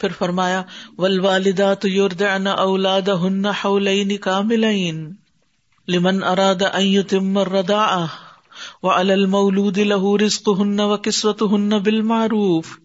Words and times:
پھر 0.00 0.08
فرمایا 0.18 0.62
ول 0.98 1.20
والدہ 1.20 1.74
تو 1.80 1.88
یوردان 1.88 2.46
اولاد 2.46 3.08
ہن 3.08 3.46
حولین 3.46 4.16
کاملین 4.16 5.12
لمن 5.88 6.22
اراد 6.22 6.62
ان 6.72 7.36
ردا 7.36 8.06
و 8.82 8.88
المولود 8.88 9.78
له 9.78 10.16
رزقهن 10.16 10.80
وكسوتهن 10.80 11.78
بالمعروف 11.78 12.78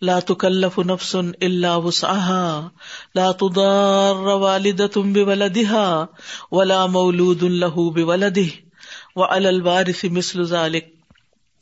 لا 0.00 0.20
تكلف 0.20 0.80
نفس 0.80 1.16
الا 1.16 1.76
وسعها 1.76 2.72
لا 3.14 3.32
تضار 3.32 4.16
والدة 4.16 5.02
بولدها 5.02 6.08
ولا 6.50 6.86
مولود 6.86 7.44
له 7.44 7.90
بولده 7.90 8.50
وعلى 9.16 9.48
الوارث 9.48 10.04
مثل 10.04 10.44
ذلك 10.44 10.93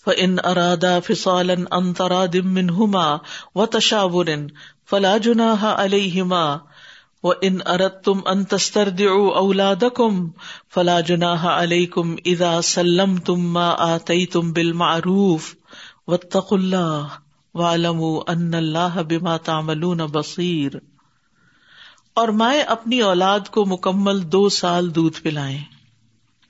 فان 0.04 0.36
ارادا 0.44 0.98
فصالا 1.00 1.54
ان 1.70 1.92
تراد 1.92 2.36
منهما 2.36 3.06
وتشاور 3.54 4.30
فلا 4.90 5.16
جناح 5.18 5.64
علیہما 5.64 6.58
و 7.22 7.32
ان 7.42 7.58
ارت 7.66 8.04
تم 8.04 8.20
انتستر 8.26 8.88
اولاد 9.34 9.84
کم 9.94 10.28
فلا 10.74 11.00
جناح 11.00 11.46
علیہ 11.46 11.86
کم 11.86 12.14
ادا 12.24 12.62
سلم 12.62 13.16
تم 13.16 13.52
ما 13.52 13.68
آتی 13.78 14.26
تم 14.26 14.52
بال 14.52 14.72
معروف 14.72 15.54
و 16.06 16.16
تق 16.16 16.52
اللہ 16.52 17.18
والم 17.54 18.00
ان 18.26 18.54
اللہ 18.54 19.02
بما 19.02 19.36
تعملون 19.36 20.00
بصیر 20.12 20.76
اور 22.14 22.28
مائیں 22.28 22.62
اپنی 22.62 23.00
اولاد 23.00 23.48
کو 23.50 23.64
مکمل 23.66 24.32
دو 24.32 24.48
سال 24.48 24.94
دودھ 24.94 25.20
پلائیں۔ 25.22 25.58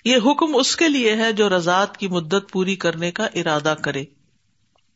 یہ 0.05 0.16
حکم 0.16 0.56
اس 0.56 0.77
کے 0.77 0.88
لیے 0.88 1.16
ہے 1.16 1.33
جو 1.33 1.56
رضاط 1.56 1.97
کی 1.97 2.09
مدت 2.09 2.52
پوری 2.52 2.77
کرنے 2.77 3.11
کا 3.11 3.27
ارادہ 3.34 3.74
کرے۔ 3.83 4.05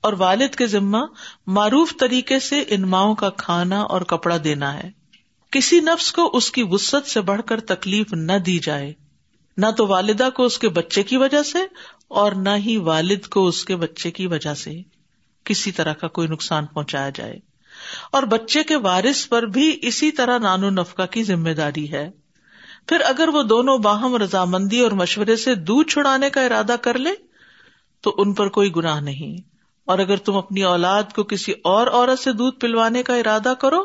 اور 0.00 0.12
والد 0.12 0.54
کے 0.54 0.66
ذمہ 0.66 1.04
معروف 1.46 1.92
طریقے 2.00 2.38
سے 2.38 2.64
ان 2.68 2.82
ماؤں 2.82 3.14
کا 3.14 3.30
کھانا 3.30 3.80
اور 3.80 4.00
کپڑا 4.00 4.36
دینا 4.44 4.82
ہے۔ 4.82 4.90
کسی 5.50 5.80
نفس 5.80 6.12
کو 6.12 6.30
اس 6.32 6.50
کی 6.50 6.62
وسط 6.70 7.08
سے 7.08 7.20
بڑھ 7.20 7.42
کر 7.46 7.60
تکلیف 7.60 8.12
نہ 8.12 8.32
دی 8.32 8.58
جائے۔ 8.58 8.92
نہ 9.56 9.66
تو 9.76 9.86
والدہ 9.86 10.28
کو 10.34 10.44
اس 10.44 10.58
کے 10.58 10.68
بچے 10.68 11.02
کی 11.02 11.16
وجہ 11.16 11.42
سے 11.42 11.58
اور 12.08 12.32
نہ 12.32 12.48
ہی 12.56 12.76
والد 12.76 13.26
کو 13.26 13.46
اس 13.46 13.64
کے 13.64 13.76
بچے 13.76 14.10
کی 14.10 14.26
وجہ 14.26 14.54
سے۔ 14.54 14.82
کسی 15.44 15.72
طرح 15.72 15.92
کا 15.92 16.08
کوئی 16.08 16.28
نقصان 16.28 16.66
پہنچایا 16.66 17.10
جائے۔ 17.10 17.38
اور 18.12 18.22
بچے 18.22 18.62
کے 18.62 18.76
وارث 18.76 19.28
پر 19.28 19.42
بھی 19.42 19.78
اسی 19.82 20.10
طرح 20.10 20.38
نانو 20.38 20.70
نفقہ 20.70 21.06
کی 21.10 21.24
ذمہ 21.24 21.50
داری 21.50 21.92
ہے۔ 21.92 22.10
پھر 22.86 23.00
اگر 23.00 23.28
وہ 23.28 23.42
دونوں 23.42 23.78
باہم 23.78 24.16
رضامندی 24.16 24.80
اور 24.80 24.90
مشورے 24.90 25.36
سے 25.36 25.54
دودھ 25.54 25.88
چھڑانے 25.88 26.30
کا 26.30 26.42
ارادہ 26.42 26.76
کر 26.82 26.98
لے، 26.98 27.10
تو 28.00 28.14
ان 28.18 28.34
پر 28.34 28.48
کوئی 28.48 28.76
گناہ 28.76 29.00
نہیں۔ 29.00 29.36
اور 29.84 29.98
اگر 29.98 30.16
تم 30.16 30.36
اپنی 30.36 30.62
اولاد 30.62 31.02
کو 31.14 31.24
کسی 31.24 31.52
اور 31.64 31.86
عورت 31.86 32.18
سے 32.18 32.32
دودھ 32.32 32.58
پلوانے 32.58 33.02
کا 33.02 33.14
ارادہ 33.14 33.52
کرو، 33.60 33.84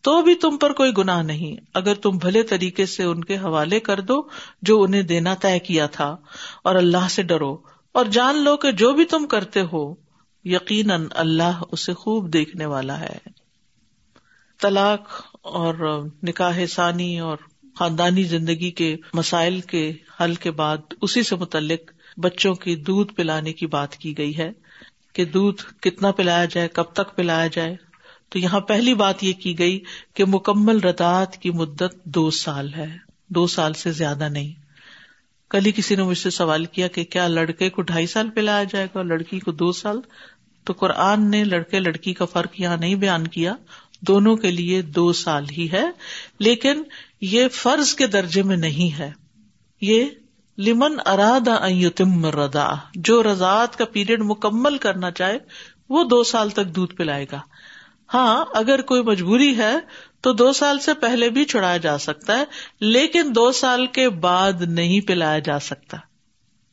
تو 0.00 0.22
بھی 0.22 0.34
تم 0.34 0.56
پر 0.56 0.72
کوئی 0.72 0.92
گناہ 0.98 1.22
نہیں۔ 1.22 1.56
اگر 1.74 1.94
تم 1.94 2.10
بھلے 2.10 2.42
طریقے 2.42 2.86
سے 2.86 3.02
ان 3.02 3.24
کے 3.24 3.36
حوالے 3.36 3.80
کر 3.80 4.00
دو 4.00 4.22
جو 4.62 4.82
انہیں 4.82 5.02
دینا 5.02 5.34
طے 5.34 5.58
کیا 5.58 5.86
تھا، 5.86 6.16
اور 6.64 6.74
اللہ 6.74 7.08
سے 7.10 7.22
ڈرو۔ 7.22 7.56
اور 7.92 8.04
جان 8.04 8.36
لو 8.36 8.56
کہ 8.56 8.72
جو 8.72 8.92
بھی 8.92 9.04
تم 9.04 9.26
کرتے 9.26 9.60
ہو، 9.72 9.94
یقیناً 10.44 11.06
اللہ 11.10 11.62
اسے 11.72 11.94
خوب 11.94 12.32
دیکھنے 12.32 12.66
والا 12.66 13.00
ہے۔ 13.00 13.18
طلاق 14.60 15.00
اور 15.42 16.04
نکاح 16.22 16.66
ثانی 16.66 17.20
اور 17.20 17.36
خاندانی 17.78 18.22
زندگی 18.22 18.70
کے 18.70 18.96
مسائل 19.14 19.60
کے 19.60 19.92
حل 20.20 20.34
کے 20.34 20.50
بعد 20.50 20.76
اسی 21.02 21.22
سے 21.22 21.36
متعلق 21.36 21.92
بچوں 22.16 22.54
کی 22.54 22.76
دودھ 22.76 23.12
پلانے 23.12 23.52
کی 23.52 23.66
بات 23.66 23.96
کی 23.96 24.18
گئی 24.18 24.38
ہے 24.38 24.50
کہ 25.12 25.24
دودھ 25.24 25.80
کتنا 25.80 26.10
پلایا 26.10 26.44
جائے، 26.44 26.68
کب 26.68 26.82
تک 26.82 27.16
پلایا 27.16 27.46
جائے۔ 27.46 27.76
تو 28.28 28.38
یہاں 28.38 28.60
پہلی 28.60 28.94
بات 28.94 29.24
یہ 29.24 29.32
کی 29.32 29.58
گئی 29.58 29.80
کہ 30.14 30.24
مکمل 30.24 30.80
ردات 30.80 31.36
کی 31.36 31.50
مدت 31.50 32.04
دو 32.04 32.30
سال 32.30 32.74
ہے، 32.74 32.96
دو 33.28 33.46
سال 33.46 33.72
سے 33.72 33.92
زیادہ 33.92 34.28
نہیں۔ 34.28 34.52
کل 35.50 35.66
ہی 35.66 35.72
کسی 35.72 35.96
نے 35.96 36.02
مجھ 36.02 36.18
سے 36.18 36.30
سوال 36.30 36.64
کیا 36.64 36.88
کہ 36.88 37.04
کیا 37.04 37.28
لڑکے 37.28 37.70
کو 37.70 37.82
ڈھائی 37.82 38.06
سال 38.06 38.30
پلایا 38.30 38.64
جائے 38.64 38.86
گا 38.86 38.98
اور 38.98 39.04
لڑکی 39.04 39.38
کو 39.38 39.52
دو 39.52 39.72
سال؟ 39.72 39.96
تو 40.64 40.72
قرآن 40.72 41.30
نے 41.30 41.44
لڑکے 41.44 41.80
لڑکی 41.80 42.14
کا 42.14 42.24
فرق 42.24 42.60
یہاں 42.60 42.76
نہیں 42.76 42.94
بیان 42.94 43.26
کیا، 43.26 43.54
دونوں 44.00 44.36
کے 44.36 44.50
لیے 44.50 44.82
دو 44.82 45.12
سال 45.12 45.44
ہی 45.58 45.68
ہے۔ 45.72 45.84
لیکن 46.40 46.82
یہ 47.22 47.48
فرض 47.48 47.94
کے 47.94 48.06
درجے 48.06 48.42
میں 48.42 48.56
نہیں 48.56 48.98
ہے۔ 48.98 49.10
یہ 49.80 50.04
لمن 50.58 50.96
اراد 51.06 51.48
تم 51.96 52.26
ردا 52.26 52.70
جو 52.94 53.22
رضاط 53.22 53.76
کا 53.76 53.84
پیریڈ 53.84 54.20
مکمل 54.20 54.78
کرنا 54.78 55.10
چاہے، 55.10 55.38
وہ 55.88 56.04
دو 56.04 56.24
سال 56.24 56.50
تک 56.50 56.66
دودھ 56.66 56.94
پلائے 56.94 57.26
گا۔ 57.32 57.40
ہاں 58.14 58.44
اگر 58.54 58.82
کوئی 58.82 59.02
مجبوری 59.02 59.56
ہے، 59.56 59.74
تو 60.20 60.32
دو 60.32 60.52
سال 60.52 60.78
سے 60.78 60.94
پہلے 60.94 61.28
بھی 61.28 61.44
چھڑایا 61.44 61.76
جا 61.76 61.98
سکتا 61.98 62.38
ہے، 62.38 62.44
لیکن 62.80 63.22
دو 63.34 63.52
سال 63.52 63.86
کے 63.86 64.08
بعد 64.08 64.52
نہیں 64.52 65.00
پلایا 65.00 65.38
جا 65.38 65.58
سکتا۔ 65.58 65.96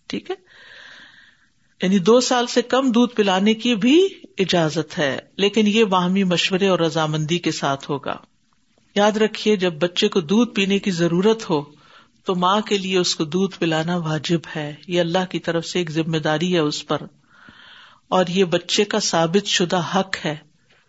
ٹھیک 0.08 0.32
ہے؟ 0.32 0.36
یعنی 1.82 2.00
دو 2.00 2.20
سال 2.20 2.48
سے 2.48 2.62
کم 2.62 2.92
دودھ 2.92 3.16
پلانے 3.16 3.54
کی 3.54 3.76
بھی 3.76 4.08
اجازت 4.38 4.98
ہے، 4.98 5.20
لیکن 5.38 5.68
یہ 5.68 5.84
باہمی 5.84 6.24
مشورے 6.24 6.68
اور 6.68 6.80
رضامندی 6.80 7.38
کے 7.38 7.52
ساتھ 7.52 7.90
ہوگا۔ 7.90 8.16
یاد 9.00 9.18
رکھیے 9.18 9.56
جب 9.56 9.74
بچے 9.74 10.08
کو 10.08 10.22
دودھ 10.22 10.52
پینے 10.52 10.80
کی 10.80 10.92
ضرورت 10.92 11.50
ہو 11.50 11.62
تو 12.24 12.36
ماں 12.36 12.62
کے 12.62 12.78
لیے 12.78 12.98
اس 12.98 13.16
کو 13.16 13.24
دودھ 13.24 13.60
پلانا 13.60 13.98
واجب 13.98 14.40
ہے۔ 14.56 14.76
یہ 14.88 15.00
اللہ 15.00 15.26
کی 15.30 15.40
طرف 15.40 15.66
سے 15.66 15.80
ایک 15.80 15.92
ذمہ 15.92 16.18
داری 16.18 16.54
ہے 16.54 16.60
اس 16.60 16.88
پر۔ 16.88 16.98
اور 18.08 18.26
یہ 18.30 18.44
بچے 18.44 18.86
کا 18.86 19.00
ثابت 19.00 19.46
شدہ 19.46 19.82
حق 19.96 20.26
ہے۔ 20.26 20.36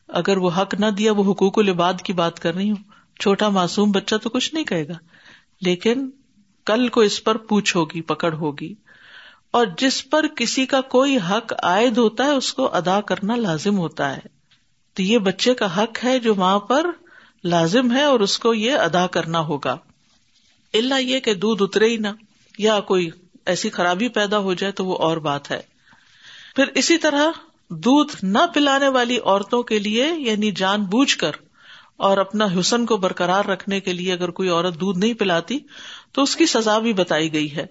اگر 0.08 0.36
وہ 0.36 0.50
حق 0.56 0.74
نہ 0.74 0.86
دیا، 0.86 1.12
وہ 1.12 1.32
حقوق 1.32 1.58
العباد 1.58 1.94
کی 2.04 2.12
بات 2.12 2.40
کر 2.40 2.54
رہی 2.54 2.70
ہوں۔ 2.70 2.82
چھوٹا 3.20 3.48
معصوم 3.48 3.90
بچہ 3.90 4.14
تو 4.22 4.28
کچھ 4.28 4.54
نہیں 4.54 4.64
کہے 4.64 4.88
گا۔ 4.88 4.92
لیکن 5.60 6.10
کل 6.66 6.88
کو 6.88 7.00
اس 7.00 7.24
پر 7.24 7.36
پوچھ 7.36 7.76
ہوگی، 7.76 8.00
پکڑ 8.00 8.34
ہوگی۔ 8.34 8.74
اور 9.50 9.66
جس 9.78 10.10
پر 10.10 10.26
کسی 10.36 10.66
کا 10.66 10.80
کوئی 10.80 11.16
حق 11.16 11.52
عائد 11.62 11.98
ہوتا 11.98 12.24
ہے، 12.24 12.30
اس 12.30 12.52
کو 12.52 12.74
ادا 12.74 13.00
کرنا 13.00 13.36
لازم 13.36 13.78
ہوتا 13.78 14.16
ہے۔ 14.16 14.40
تو 14.94 15.02
یہ 15.02 15.18
بچے 15.18 15.54
کا 15.54 15.82
حق 15.82 16.04
ہے 16.04 16.18
جو 16.18 16.34
ماں 16.34 16.58
پر 16.58 16.86
لازم 17.44 17.90
ہے 17.92 18.02
اور 18.02 18.20
اس 18.20 18.38
کو 18.38 18.54
یہ 18.54 18.72
ادا 18.72 19.06
کرنا 19.06 19.40
ہوگا۔ 19.40 19.76
اللہ 20.74 21.00
یہ 21.00 21.20
کہ 21.20 21.34
دودھ 21.34 21.62
اترے 21.62 21.88
ہی 21.88 21.96
نہ، 21.96 22.08
یا 22.58 22.80
کوئی 22.80 23.10
ایسی 23.46 23.70
خرابی 23.70 24.08
پیدا 24.08 24.38
ہو 24.38 24.54
جائے 24.54 24.72
تو 24.72 24.84
وہ 24.84 24.96
اور 24.96 25.16
بات 25.16 25.50
ہے۔ 25.50 25.60
پھر 26.56 26.64
اسی 26.74 26.98
طرح 26.98 27.30
دودھ 27.70 28.16
نہ 28.22 28.38
پلانے 28.54 28.88
والی 28.88 29.18
عورتوں 29.18 29.62
کے 29.62 29.78
لیے 29.78 30.10
یعنی 30.18 30.50
جان 30.50 30.84
بوجھ 30.84 31.16
کر، 31.16 31.30
اور 31.96 32.18
اپنا 32.18 32.46
حسن 32.58 32.86
کو 32.86 32.96
برقرار 32.96 33.44
رکھنے 33.44 33.80
کے 33.80 33.92
لیے 33.92 34.12
اگر 34.12 34.30
کوئی 34.30 34.48
عورت 34.48 34.80
دودھ 34.80 34.98
نہیں 34.98 35.14
پلاتی، 35.14 35.58
تو 36.12 36.22
اس 36.22 36.36
کی 36.36 36.46
سزا 36.46 36.78
بھی 36.78 36.92
بتائی 36.92 37.32
گئی 37.32 37.56
ہے۔ 37.56 37.66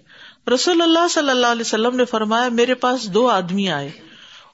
رسول 0.54 0.82
اللہ 0.82 1.08
صلی 1.10 1.30
اللہ 1.30 1.46
علیہ 1.46 1.60
وسلم 1.60 1.96
نے 1.96 2.04
فرمایا، 2.04 2.48
میرے 2.48 2.74
پاس 2.74 3.14
دو 3.14 3.28
آدمی 3.28 3.68
آئے۔ 3.70 3.90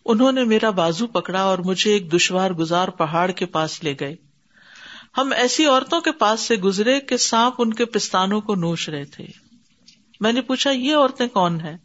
انہوں 0.04 0.33
نے 0.33 0.44
میرا 0.44 0.71
بازو 0.71 1.06
پکڑا 1.06 1.43
اور 1.43 1.59
مجھے 1.59 1.93
ایک 1.93 2.12
دشوار 2.12 2.50
گزار 2.50 2.88
پہاڑ 2.88 3.31
کے 3.31 3.47
پاس 3.47 3.83
لے 3.84 3.94
گئے۔ 4.00 4.15
ہم 5.16 5.32
ایسی 5.37 5.66
عورتوں 5.66 6.00
کے 6.00 6.12
پاس 6.12 6.41
سے 6.41 6.56
گزرے 6.56 7.00
کہ 7.00 7.16
سانپ 7.16 7.54
ان 7.59 7.75
کے 7.75 7.84
پستانوں 7.84 8.41
کو 8.41 8.54
نوش 8.54 8.88
رہے 8.88 9.04
تھے۔ 9.04 9.27
میں 10.21 10.32
نے 10.32 10.41
پوچھا، 10.41 10.71
یہ 10.71 10.94
عورتیں 10.94 11.28
کون 11.28 11.60
ہیں؟ 11.60 11.77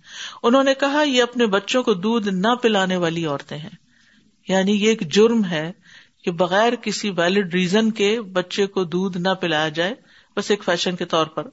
انہوں 0.44 0.64
نے 0.64 0.74
کہا، 0.74 1.03
یہ 1.03 1.24
اپنے 1.24 1.46
بچوں 1.46 1.84
کو 1.84 1.94
دودھ 1.94 2.30
نہ 2.30 2.56
پلانے 2.62 2.96
والی 2.96 3.25
عورتیں 3.25 3.58
ہیں۔ 3.58 3.69
یعنی 4.47 4.72
یہ 4.72 4.90
ایک 4.90 5.14
جرم 5.14 5.46
ہے 5.46 5.72
کہ 6.24 6.31
بغیر 6.31 6.75
کسی 6.75 7.09
ویلڈ 7.09 7.53
ریزن 7.53 7.92
کے 7.92 8.22
بچے 8.22 8.66
کو 8.66 8.84
دودھ 8.84 9.18
نہ 9.18 9.30
پلایا 9.30 9.69
جائے۔ 9.69 9.94
بس 10.36 10.52
ایک 10.52 10.63
فیشن 10.63 10.96
کے 10.96 11.06
طور 11.06 11.25
پر۔ 11.25 11.48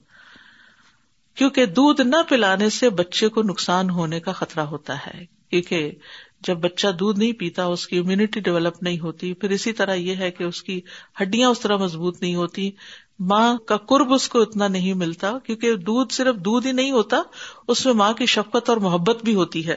کیونکہ 1.34 1.66
دودھ 1.66 2.00
نہ 2.00 2.16
پلانے 2.28 2.70
سے 2.70 2.90
بچے 2.90 3.28
کو 3.28 3.42
نقصان 3.42 3.90
ہونے 3.90 4.20
کا 4.20 4.32
خطرہ 4.32 4.60
ہوتا 4.60 5.06
ہے۔ 5.06 5.26
کیونکہ 5.50 5.92
جب 6.40 6.56
بچہ 6.56 6.88
دودھ 6.88 7.18
نہیں 7.18 7.32
پیتا، 7.32 7.64
اس 7.64 7.86
کی 7.86 7.98
امیونٹی 7.98 8.40
ڈیولپ 8.40 8.82
نہیں 8.82 9.00
ہوتی۔ 9.00 9.34
پھر 9.34 9.50
اسی 9.50 9.72
طرح 9.72 9.94
یہ 9.94 10.16
ہے 10.16 10.30
کہ 10.30 10.44
اس 10.44 10.62
کی 10.62 10.80
ہڈیاں 11.22 11.50
اس 11.50 11.60
طرح 11.60 11.76
مضبوط 11.76 12.22
نہیں 12.22 12.34
ہوتی۔ 12.34 12.70
ماں 13.18 13.56
کا 13.66 13.76
قرب 13.76 14.12
اس 14.12 14.28
کو 14.28 14.42
اتنا 14.42 14.68
نہیں 14.68 14.94
ملتا 14.94 15.32
کیونکہ 15.44 15.74
دودھ 15.74 16.12
صرف 16.12 16.36
دودھ 16.36 16.66
ہی 16.66 16.72
نہیں 16.72 16.90
ہوتا، 16.90 17.22
اس 17.68 17.86
میں 17.86 17.94
ماں 17.94 18.12
کی 18.12 18.26
شفقت 18.26 18.68
اور 18.68 18.76
محبت 18.76 19.24
بھی 19.24 19.34
ہوتی 19.34 19.68
ہے۔ 19.68 19.74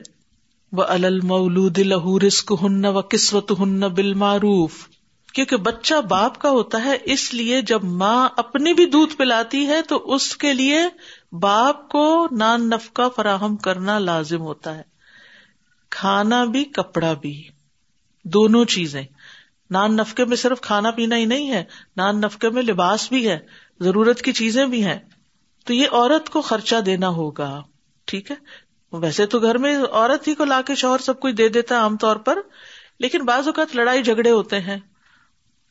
وہ 0.71 0.83
المولود 0.83 1.77
لہو 1.77 2.19
رسک 2.19 2.53
ہن 2.63 2.85
و 2.85 3.01
قسمت 3.01 3.51
ہن 3.59 3.79
بال 3.79 4.13
معروف 4.13 4.87
کیونکہ 5.33 5.57
بچہ 5.57 5.93
باپ 6.09 6.37
کا 6.37 6.49
ہوتا 6.49 6.85
ہے، 6.85 6.97
اس 7.03 7.33
لیے 7.33 7.61
جب 7.61 7.83
ماں 7.83 8.29
اپنی 8.37 8.73
بھی 8.73 8.85
دودھ 8.85 9.15
پلاتی 9.15 9.67
ہے 9.67 9.81
تو 9.81 10.13
اس 10.13 10.37
کے 10.37 10.53
لیے 10.53 10.79
باپ 11.31 11.89
کو 11.89 12.27
نان 12.31 12.69
نفقہ 12.69 13.01
فراہم 13.15 13.55
کرنا 13.55 13.99
لازم 13.99 14.41
ہوتا 14.41 14.75
ہے۔ 14.77 14.90
کھانا 15.91 16.43
بھی 16.45 16.63
کپڑا 16.73 17.13
بھی 17.13 17.33
دونوں 18.25 18.63
چیزیں 18.65 19.03
نان 19.71 19.95
نفقے 19.95 20.25
میں 20.25 20.37
صرف 20.37 20.61
کھانا 20.61 20.91
پینا 20.91 21.15
ہی 21.15 21.25
نہیں 21.25 21.51
ہے 21.51 21.63
نان 21.97 22.19
نفقے 22.21 22.49
میں 22.49 22.63
لباس 22.63 23.07
بھی 23.09 23.27
ہے 23.29 23.37
ضرورت 23.79 24.21
کی 24.21 24.31
چیزیں 24.33 24.65
بھی 24.65 24.83
ہیں 24.85 24.97
تو 25.67 25.73
یہ 25.73 25.87
عورت 25.91 26.29
کو 26.29 26.41
خرچہ 26.41 26.79
دینا 26.81 27.09
ہوگا 27.09 27.49
ٹھیک 28.07 28.31
ہے 28.31 28.35
ویسے 28.93 29.25
تو 29.25 29.39
گھر 29.39 29.57
میں 29.57 29.77
عورت 29.81 30.27
ہی 30.27 30.33
کو 30.35 30.45
لا 30.45 30.61
کے 30.61 30.75
شوہر 30.75 30.99
سب 30.99 31.19
کچھ 31.19 31.35
دے 31.35 31.47
دیتا 31.49 31.75
ہے 31.75 31.79
عام 31.79 31.97
طور 31.97 32.15
پر 32.15 32.39
لیکن 32.99 33.25
بعض 33.25 33.47
اوقات 33.47 33.75
لڑائی 33.75 34.03
جھگڑے 34.03 34.31
ہوتے 34.31 34.59
ہیں 34.59 34.77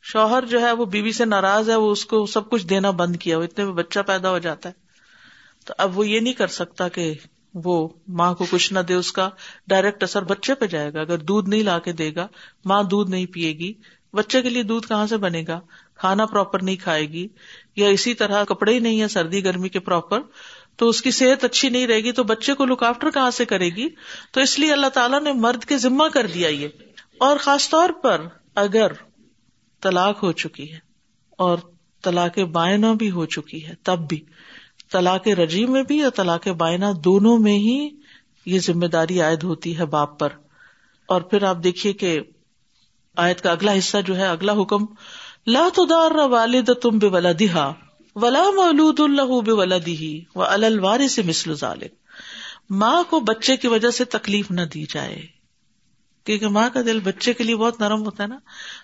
شوہر 0.03 0.45
جو 0.45 0.61
ہے 0.61 0.71
وہ 0.71 0.85
بیوی 0.85 1.11
سے 1.11 1.25
ناراض 1.25 1.69
ہے 1.69 1.75
وہ 1.75 1.91
اس 1.91 2.05
کو 2.05 2.25
سب 2.25 2.49
کچھ 2.49 2.65
دینا 2.65 2.91
بند 2.91 3.15
کیا 3.15 3.37
وہ 3.37 3.43
اتنے 3.43 3.65
میں 3.65 3.73
بچہ 3.73 3.99
پیدا 3.99 4.29
ہو 4.29 4.39
جاتا 4.39 4.69
ہے 4.69 4.89
تو 5.67 5.73
اب 5.77 5.97
وہ 5.97 6.07
یہ 6.07 6.19
نہیں 6.19 6.33
کر 6.33 6.47
سکتا 6.47 6.87
کہ 6.87 7.13
وہ 7.53 7.89
ماں 8.07 8.33
کو 8.33 8.45
کچھ 8.49 8.73
نہ 8.73 8.79
دے، 8.79 8.93
اس 8.93 9.11
کا 9.11 9.29
ڈائریکٹ 9.67 10.03
اثر 10.03 10.23
بچے 10.23 10.55
پہ 10.55 10.65
جائے 10.65 10.93
گا۔ 10.93 11.01
اگر 11.01 11.17
دودھ 11.17 11.49
نہیں 11.49 11.63
لا 11.63 11.79
کے 11.79 11.91
دے 11.91 12.15
گا، 12.15 12.27
ماں 12.65 12.83
دودھ 12.83 13.11
نہیں 13.11 13.25
پیے 13.25 13.53
گی۔ 13.53 13.73
بچے 14.13 14.41
کے 14.41 14.49
لیے 14.49 14.63
دودھ 14.63 14.87
کہاں 14.87 15.07
سے 15.07 15.17
بنے 15.17 15.43
گا؟ 15.47 15.59
کھانا 15.95 16.25
پراپر 16.25 16.63
نہیں 16.63 16.75
کھائے 16.75 17.09
گی 17.09 17.27
یا 17.75 17.87
اسی 17.87 18.13
طرح 18.13 18.43
کپڑے 18.43 18.73
ہی 18.73 18.79
نہیں 18.79 19.01
ہے 19.01 19.07
سردی، 19.07 19.43
گرمی 19.43 19.69
کے 19.69 19.79
پراپر 19.79 20.19
تو 20.75 20.89
اس 20.89 21.01
کی 21.01 21.11
صحت 21.11 21.43
اچھی 21.43 21.69
نہیں 21.69 21.87
رہے 21.87 21.99
گی، 21.99 22.11
تو 22.11 22.23
بچے 22.23 22.53
کو 22.53 22.65
لک 22.65 22.83
آفٹر 22.83 23.09
کہاں 23.09 23.31
سے 23.31 23.45
کرے 23.45 23.69
گی؟ 23.69 23.89
تو 24.31 24.41
اس 24.41 24.59
لیے 24.59 24.73
اللہ 24.73 24.87
تعالیٰ 24.87 25.21
نے 25.21 25.33
مرد 25.33 25.65
کے 25.65 25.77
ذمہ 25.77 26.07
کر 26.13 26.27
دیا 26.27 26.49
یہ۔ 26.49 26.67
اور 27.19 27.37
خاص 27.37 27.69
طور 27.69 27.89
پر 27.89 28.21
اگر 28.55 28.91
طلاق 29.81 30.23
ہو 30.23 30.31
چکی 30.31 30.73
ہے 30.73 30.79
اور 31.29 31.57
طلاق 32.03 32.39
بائنا 32.39 32.93
بھی 32.93 33.11
ہو 33.11 33.25
چکی 33.25 33.67
ہے، 33.67 33.73
تب 33.83 33.99
بھی۔ 34.09 34.23
طلاق 34.91 35.27
رجی 35.27 35.65
میں 35.65 35.83
بھی 35.83 36.01
اور 36.01 36.11
طلاق 36.11 36.47
بائنا 36.47 36.91
دونوں 37.03 37.37
میں 37.37 37.53
ہی 37.53 37.89
یہ 38.45 38.59
ذمہ 38.59 38.85
داری 38.85 39.21
عائد 39.21 39.43
ہوتی 39.43 39.77
ہے 39.77 39.85
باپ 39.85 40.19
پر۔ 40.19 40.29
اور 41.05 41.21
پھر 41.21 41.43
آپ 41.43 41.57
دیکھیے 41.63 41.93
کہ 41.93 42.19
آیت 43.15 43.41
کا 43.41 43.51
اگلا 43.51 43.77
حصہ 43.77 43.97
جو 44.05 44.17
ہے، 44.17 44.27
اگلا 44.27 44.53
حکم، 44.53 44.85
لا 45.47 45.67
تدار 45.75 46.11
والد 46.11 46.69
تم 46.81 46.97
بے 46.97 47.07
ولادہ 47.07 47.73
ولا 48.15 48.43
مولود 48.55 48.99
اللہ 48.99 49.41
بے 49.41 49.51
ولادی 49.51 50.21
و 50.35 50.43
الوار 50.43 51.07
سے 51.07 51.21
مسل 51.21 51.53
ظالم 51.53 51.87
ماں 52.69 53.03
کو 53.09 53.19
بچے 53.19 53.57
کی 53.57 53.67
وجہ 53.67 53.89
سے 53.89 54.05
تکلیف 54.05 54.51
نہ 54.51 54.61
دی 54.61 54.85
جائے۔ 54.89 55.25
کیونکہ 56.23 56.47
ماں 56.47 56.69
کا 56.73 56.81
دل 56.81 56.99
بچے 56.99 57.33
کے 57.33 57.43
لیے 57.43 57.55
بہت 57.55 57.81
نرم 57.81 58.05
ہوتا 58.05 58.23
ہے 58.23 58.27
نا۔ 58.27 58.37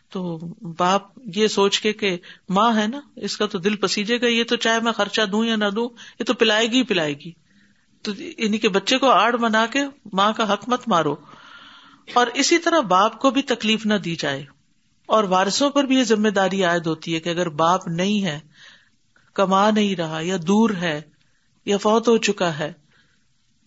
تو 0.09 0.37
باپ 0.61 1.01
یہ 1.35 1.47
سوچ 1.47 1.79
کے 1.79 1.93
کہ 1.93 2.17
ماں 2.49 2.81
ہے 2.81 2.87
نا، 2.87 2.99
اس 3.15 3.37
کا 3.37 3.45
تو 3.45 3.57
دل 3.57 3.75
پسیجے 3.75 4.21
گا، 4.21 4.27
یہ 4.27 4.43
تو 4.43 4.55
چاہے 4.55 4.79
میں 4.79 4.91
خرچہ 4.91 5.21
دوں 5.21 5.45
یا 5.45 5.55
نہ 5.55 5.69
دوں، 5.75 5.89
یہ 6.19 6.25
تو 6.25 6.33
پلائے 6.33 6.67
گی 6.67 6.83
پلائے 6.83 7.13
گی۔ 7.13 7.31
تو 8.01 8.11
یعنی 8.11 8.33
انہیں 8.37 8.61
کے 8.61 8.69
بچے 8.69 8.97
کو 8.97 9.09
آڑ 9.09 9.35
بنا 9.35 9.65
کے 9.65 9.79
ماں 10.13 10.33
کا 10.33 10.53
حق 10.53 10.69
مت 10.69 10.81
مارو۔ 10.87 11.15
اور 12.13 12.27
اسی 12.27 12.57
طرح 12.57 12.79
باپ 12.79 13.19
کو 13.19 13.29
بھی 13.29 13.41
تکلیف 13.41 13.85
نہ 13.85 13.93
دی 13.93 14.15
جائے۔ 14.15 14.45
اور 15.05 15.23
وارثوں 15.23 15.69
پر 15.69 15.83
بھی 15.83 15.97
یہ 15.97 16.03
ذمہ 16.03 16.29
داری 16.29 16.63
عائد 16.63 16.87
ہوتی 16.87 17.15
ہے 17.15 17.19
کہ 17.19 17.29
اگر 17.29 17.49
باپ 17.49 17.87
نہیں 17.87 18.25
ہے، 18.25 18.39
کما 19.33 19.71
نہیں 19.71 19.95
رہا 19.95 20.19
یا 20.21 20.37
دور 20.47 20.69
ہے 20.69 21.01
یا 21.65 21.77
فوت 21.77 22.07
ہو 22.07 22.17
چکا 22.17 22.59
ہے 22.59 22.73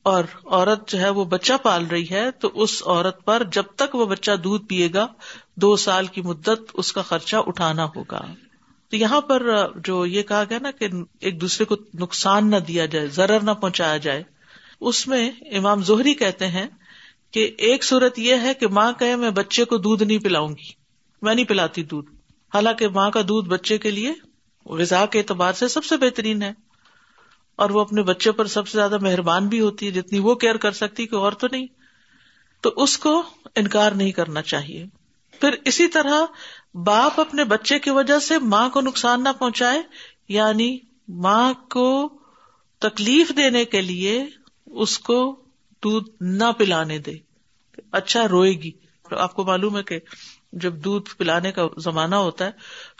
اور 0.02 0.24
عورت 0.44 0.88
جو 0.88 0.98
ہے 0.98 1.08
وہ 1.08 1.24
بچہ 1.24 1.52
پال 1.62 1.86
رہی 1.86 2.06
ہے، 2.10 2.30
تو 2.30 2.50
اس 2.54 2.82
عورت 2.86 3.24
پر 3.24 3.42
جب 3.52 3.62
تک 3.76 3.94
وہ 3.94 4.06
بچہ 4.06 4.36
دودھ 4.44 4.66
پیے 4.66 4.88
گا، 4.94 5.06
دو 5.56 5.76
سال 5.76 6.06
کی 6.06 6.22
مدت 6.22 6.70
اس 6.74 6.92
کا 6.92 7.02
خرچہ 7.02 7.36
اٹھانا 7.36 7.84
ہوگا۔ 7.96 8.20
تو 8.88 8.96
یہاں 8.96 9.20
پر 9.20 9.66
جو 9.84 10.06
یہ 10.06 10.22
کہا 10.22 10.44
گیا 10.50 10.58
نا 10.62 10.70
کہ 10.70 10.88
ایک 11.20 11.40
دوسرے 11.40 11.64
کو 11.64 11.76
نقصان 11.94 12.50
نہ 12.50 12.56
دیا 12.56 12.86
جائے، 12.86 13.06
ضرر 13.06 13.40
نہ 13.40 13.50
پہنچایا 13.50 13.96
جائے، 13.96 14.22
اس 14.80 15.08
میں 15.08 15.30
امام 15.52 15.82
زہری 15.82 16.14
کہتے 16.14 16.46
ہیں 16.46 16.66
کہ 17.30 17.50
ایک 17.58 17.84
صورت 17.84 18.18
یہ 18.18 18.34
ہے 18.42 18.54
کہ 18.54 18.68
ماں 18.68 18.92
کہ 18.92 19.16
میں 19.16 19.30
بچے 19.30 19.64
کو 19.64 19.76
دودھ 19.76 20.02
نہیں 20.02 20.18
پلاؤں 20.18 20.48
گی، 20.48 20.72
میں 21.22 21.34
نہیں 21.34 21.44
پلاتی 21.44 21.82
دودھ۔ 21.82 22.10
حالانکہ 22.54 22.88
ماں 22.88 23.10
کا 23.10 23.20
دودھ 23.28 23.48
بچے 23.48 23.78
کے 23.78 23.90
لیے 23.90 24.12
غذا 24.66 25.06
کے 25.06 25.18
اعتبار 25.18 25.52
سے 25.52 25.68
سب 25.68 25.84
سے 25.84 25.96
بہترین 25.96 26.42
ہے۔ 26.42 26.69
اور 27.60 27.70
وہ 27.70 27.80
اپنے 27.80 28.02
بچے 28.02 28.32
پر 28.32 28.46
سب 28.46 28.68
سے 28.68 28.78
زیادہ 28.78 28.98
مہربان 28.98 29.48
بھی 29.48 29.60
ہوتی 29.60 29.86
ہے، 29.86 29.90
جتنی 29.90 30.18
وہ 30.18 30.34
کیئر 30.34 30.56
کر 30.56 30.72
سکتی 30.72 31.06
کہ 31.06 31.14
اور 31.14 31.32
تو 31.32 31.46
نہیں۔ 31.52 31.66
تو 32.60 32.72
اس 32.76 32.98
کو 32.98 33.22
انکار 33.56 33.92
نہیں 33.92 34.12
کرنا 34.12 34.42
چاہیے۔ 34.42 34.86
پھر 35.40 35.50
اسی 35.64 35.88
طرح 35.88 36.14
باپ 36.74 37.20
اپنے 37.20 37.44
بچے 37.44 37.78
کی 37.78 37.90
وجہ 37.90 38.18
سے 38.18 38.38
ماں 38.38 38.68
کو 38.68 38.80
نقصان 38.80 39.24
نہ 39.24 39.28
پہنچائے 39.38 39.82
یعنی 40.28 40.78
ماں 41.08 41.52
کو 41.70 42.18
تکلیف 42.78 43.32
دینے 43.36 43.64
کے 43.64 43.80
لیے 43.80 44.26
اس 44.66 44.98
کو 44.98 45.40
دودھ 45.84 46.10
نہ 46.20 46.52
پلانے 46.58 46.98
دے۔ 46.98 47.12
اچھا 47.92 48.28
روئے 48.28 48.52
گی۔ 48.52 48.70
آپ 49.10 49.34
کو 49.34 49.44
معلوم 49.44 49.76
ہے 49.76 49.82
کہ 49.82 50.00
جب 50.52 50.74
دودھ 50.74 51.18
پلانے 51.18 51.52
کا 51.52 51.62
زمانہ 51.76 52.14
ہوتا 52.14 52.44
ہے 52.44 52.50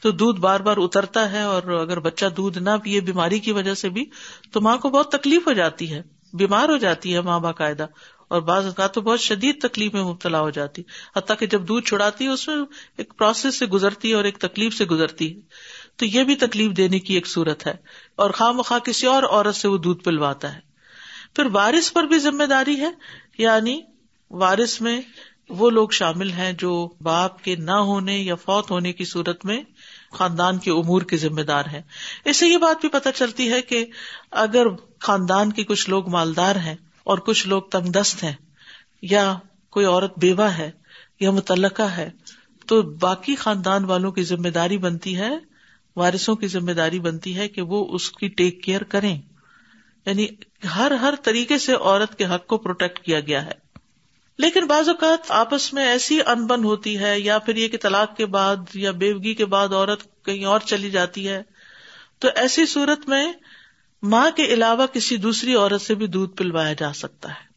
تو 0.02 0.10
دودھ 0.10 0.40
بار 0.40 0.60
بار 0.60 0.76
اترتا 0.76 1.32
ہے 1.32 1.42
اور 1.42 1.62
اگر 1.62 2.00
بچہ 2.00 2.26
دودھ 2.26 2.58
نہ 2.58 2.70
پیے 2.82 3.00
بیماری 3.00 3.38
کی 3.38 3.52
وجہ 3.52 3.74
سے 3.74 3.88
بھی 3.88 4.04
تو 4.52 4.60
ماں 4.60 4.76
کو 4.76 4.88
بہت 4.88 5.12
تکلیف 5.12 5.46
ہو 5.46 5.52
جاتی 5.52 5.92
ہے، 5.92 6.02
بیمار 6.32 6.68
ہو 6.68 6.76
جاتی 6.76 7.14
ہے 7.14 7.20
ماں 7.20 7.40
باقاعدہ 7.40 7.86
اور 8.28 8.40
بعض 8.40 8.66
اوقات 8.66 8.94
تو 8.94 9.00
بہت 9.00 9.20
شدید 9.20 9.62
تکلیف 9.62 9.94
میں 9.94 10.02
مبتلا 10.02 10.40
ہو 10.40 10.50
جاتی، 10.50 10.82
حتیٰ 11.16 11.36
کہ 11.38 11.46
جب 11.46 11.68
دودھ 11.68 11.86
چھڑاتی 11.86 12.24
ہے 12.24 12.28
اس 12.28 12.48
میں 12.48 12.56
ایک 12.96 13.12
پروسیس 13.18 13.58
سے 13.58 13.66
گزرتی 13.66 14.10
ہے 14.10 14.14
اور 14.14 14.24
ایک 14.24 14.38
تکلیف 14.38 14.74
سے 14.74 14.84
گزرتی 14.84 15.36
ہے۔ 15.36 15.40
تو 15.96 16.06
یہ 16.06 16.24
بھی 16.24 16.34
تکلیف 16.34 16.76
دینے 16.76 16.98
کی 16.98 17.14
ایک 17.14 17.26
صورت 17.26 17.66
ہے 17.66 17.74
اور 18.16 18.30
خواہ 18.30 18.52
مخواہ 18.52 18.78
کسی 18.78 19.06
اور 19.06 19.22
عورت 19.22 19.54
سے 19.54 19.68
وہ 19.68 19.78
دودھ 19.78 20.02
پلواتا 20.02 20.54
ہے۔ 20.54 20.60
پھر 21.36 21.46
وارث 21.52 21.92
پر 21.92 22.02
بھی 22.02 22.18
ذمہ 22.18 22.44
داری 22.44 22.80
ہے؟ 22.80 22.90
یعنی 23.38 23.80
وارث 24.30 24.80
میں 24.80 25.00
وہ 25.50 25.70
لوگ 25.70 25.88
شامل 25.88 26.32
ہیں 26.32 26.52
جو 26.52 26.88
باپ 27.00 27.44
کے 27.44 27.56
نہ 27.56 27.70
ہونے 27.70 28.18
یا 28.18 28.34
فوت 28.34 28.70
ہونے 28.70 28.92
کی 28.92 29.04
صورت 29.04 29.44
میں 29.44 29.62
خاندان 30.12 30.58
کے 30.58 30.70
امور 30.70 31.02
کے 31.02 31.16
ذمہ 31.16 31.40
دار 31.40 31.64
ہیں۔ 31.72 31.82
اس 32.24 32.36
سے 32.36 32.48
یہ 32.48 32.56
بات 32.56 32.80
بھی 32.80 32.88
پتہ 32.88 33.08
چلتی 33.14 33.52
ہے 33.52 33.62
کہ 33.62 33.86
اگر 34.30 34.66
خاندان 35.00 35.52
کے 35.52 35.64
کچھ 35.64 35.90
لوگ 35.90 36.08
مالدار 36.08 36.56
ہیں 36.56 36.74
اور 37.04 37.18
کچھ 37.18 37.48
لوگ 37.48 37.62
تنگ 37.62 37.92
دست 37.92 38.24
ہیں 38.24 38.32
یا 39.02 39.38
کوئی 39.70 39.86
عورت 39.86 40.18
بیوہ 40.18 40.44
ہے 40.44 40.70
یا 41.20 41.30
متعلقہ 41.30 41.82
ہے، 41.82 42.10
تو 42.66 42.82
باقی 42.82 43.34
خاندان 43.34 43.84
والوں 43.84 44.12
کی 44.12 44.22
ذمہ 44.22 44.48
داری 44.48 44.78
بنتی 44.78 45.16
ہے، 45.16 45.30
وارثوں 45.96 46.36
کی 46.36 46.46
ذمہ 46.46 46.72
داری 46.72 47.00
بنتی 47.00 47.36
ہے 47.36 47.48
کہ 47.48 47.62
وہ 47.62 47.94
اس 47.94 48.10
کی 48.10 48.28
ٹیک 48.28 48.62
کیئر 48.62 48.82
کریں۔ 48.82 49.18
یعنی 50.06 50.26
ہر 50.76 50.90
ہر 50.90 51.14
طریقے 51.22 51.58
سے 51.58 51.74
عورت 51.74 52.18
کے 52.18 52.24
حق 52.24 52.46
کو 52.46 52.58
پروٹیکٹ 52.58 52.98
کیا 52.98 53.20
گیا 53.20 53.46
ہے۔ 53.46 53.69
لیکن 54.40 54.66
بعض 54.66 54.88
اوقات 54.88 55.30
آپس 55.30 55.72
میں 55.72 55.84
ایسی 55.84 56.20
انبن 56.26 56.64
ہوتی 56.64 56.98
ہے 56.98 57.20
یا 57.20 57.38
پھر 57.38 57.56
یہ 57.56 57.68
کہ 57.68 57.78
طلاق 57.82 58.16
کے 58.16 58.26
بعد 58.26 58.56
یا 58.74 58.90
بیوگی 58.90 59.34
کے 59.34 59.44
بعد 59.44 59.72
عورت 59.72 60.24
کہیں 60.24 60.44
اور 60.44 60.60
چلی 60.60 60.90
جاتی 60.90 61.28
ہے، 61.28 61.42
تو 62.18 62.28
ایسی 62.34 62.66
صورت 62.66 63.08
میں 63.08 63.32
ماں 64.02 64.30
کے 64.36 64.44
علاوہ 64.44 64.86
کسی 64.86 65.16
دوسری 65.16 65.54
عورت 65.54 65.80
سے 65.80 65.94
بھی 65.94 66.06
دودھ 66.06 66.36
پلوایا 66.36 66.72
جا 66.72 66.92
سکتا 66.92 67.28
ہے۔ 67.28 67.50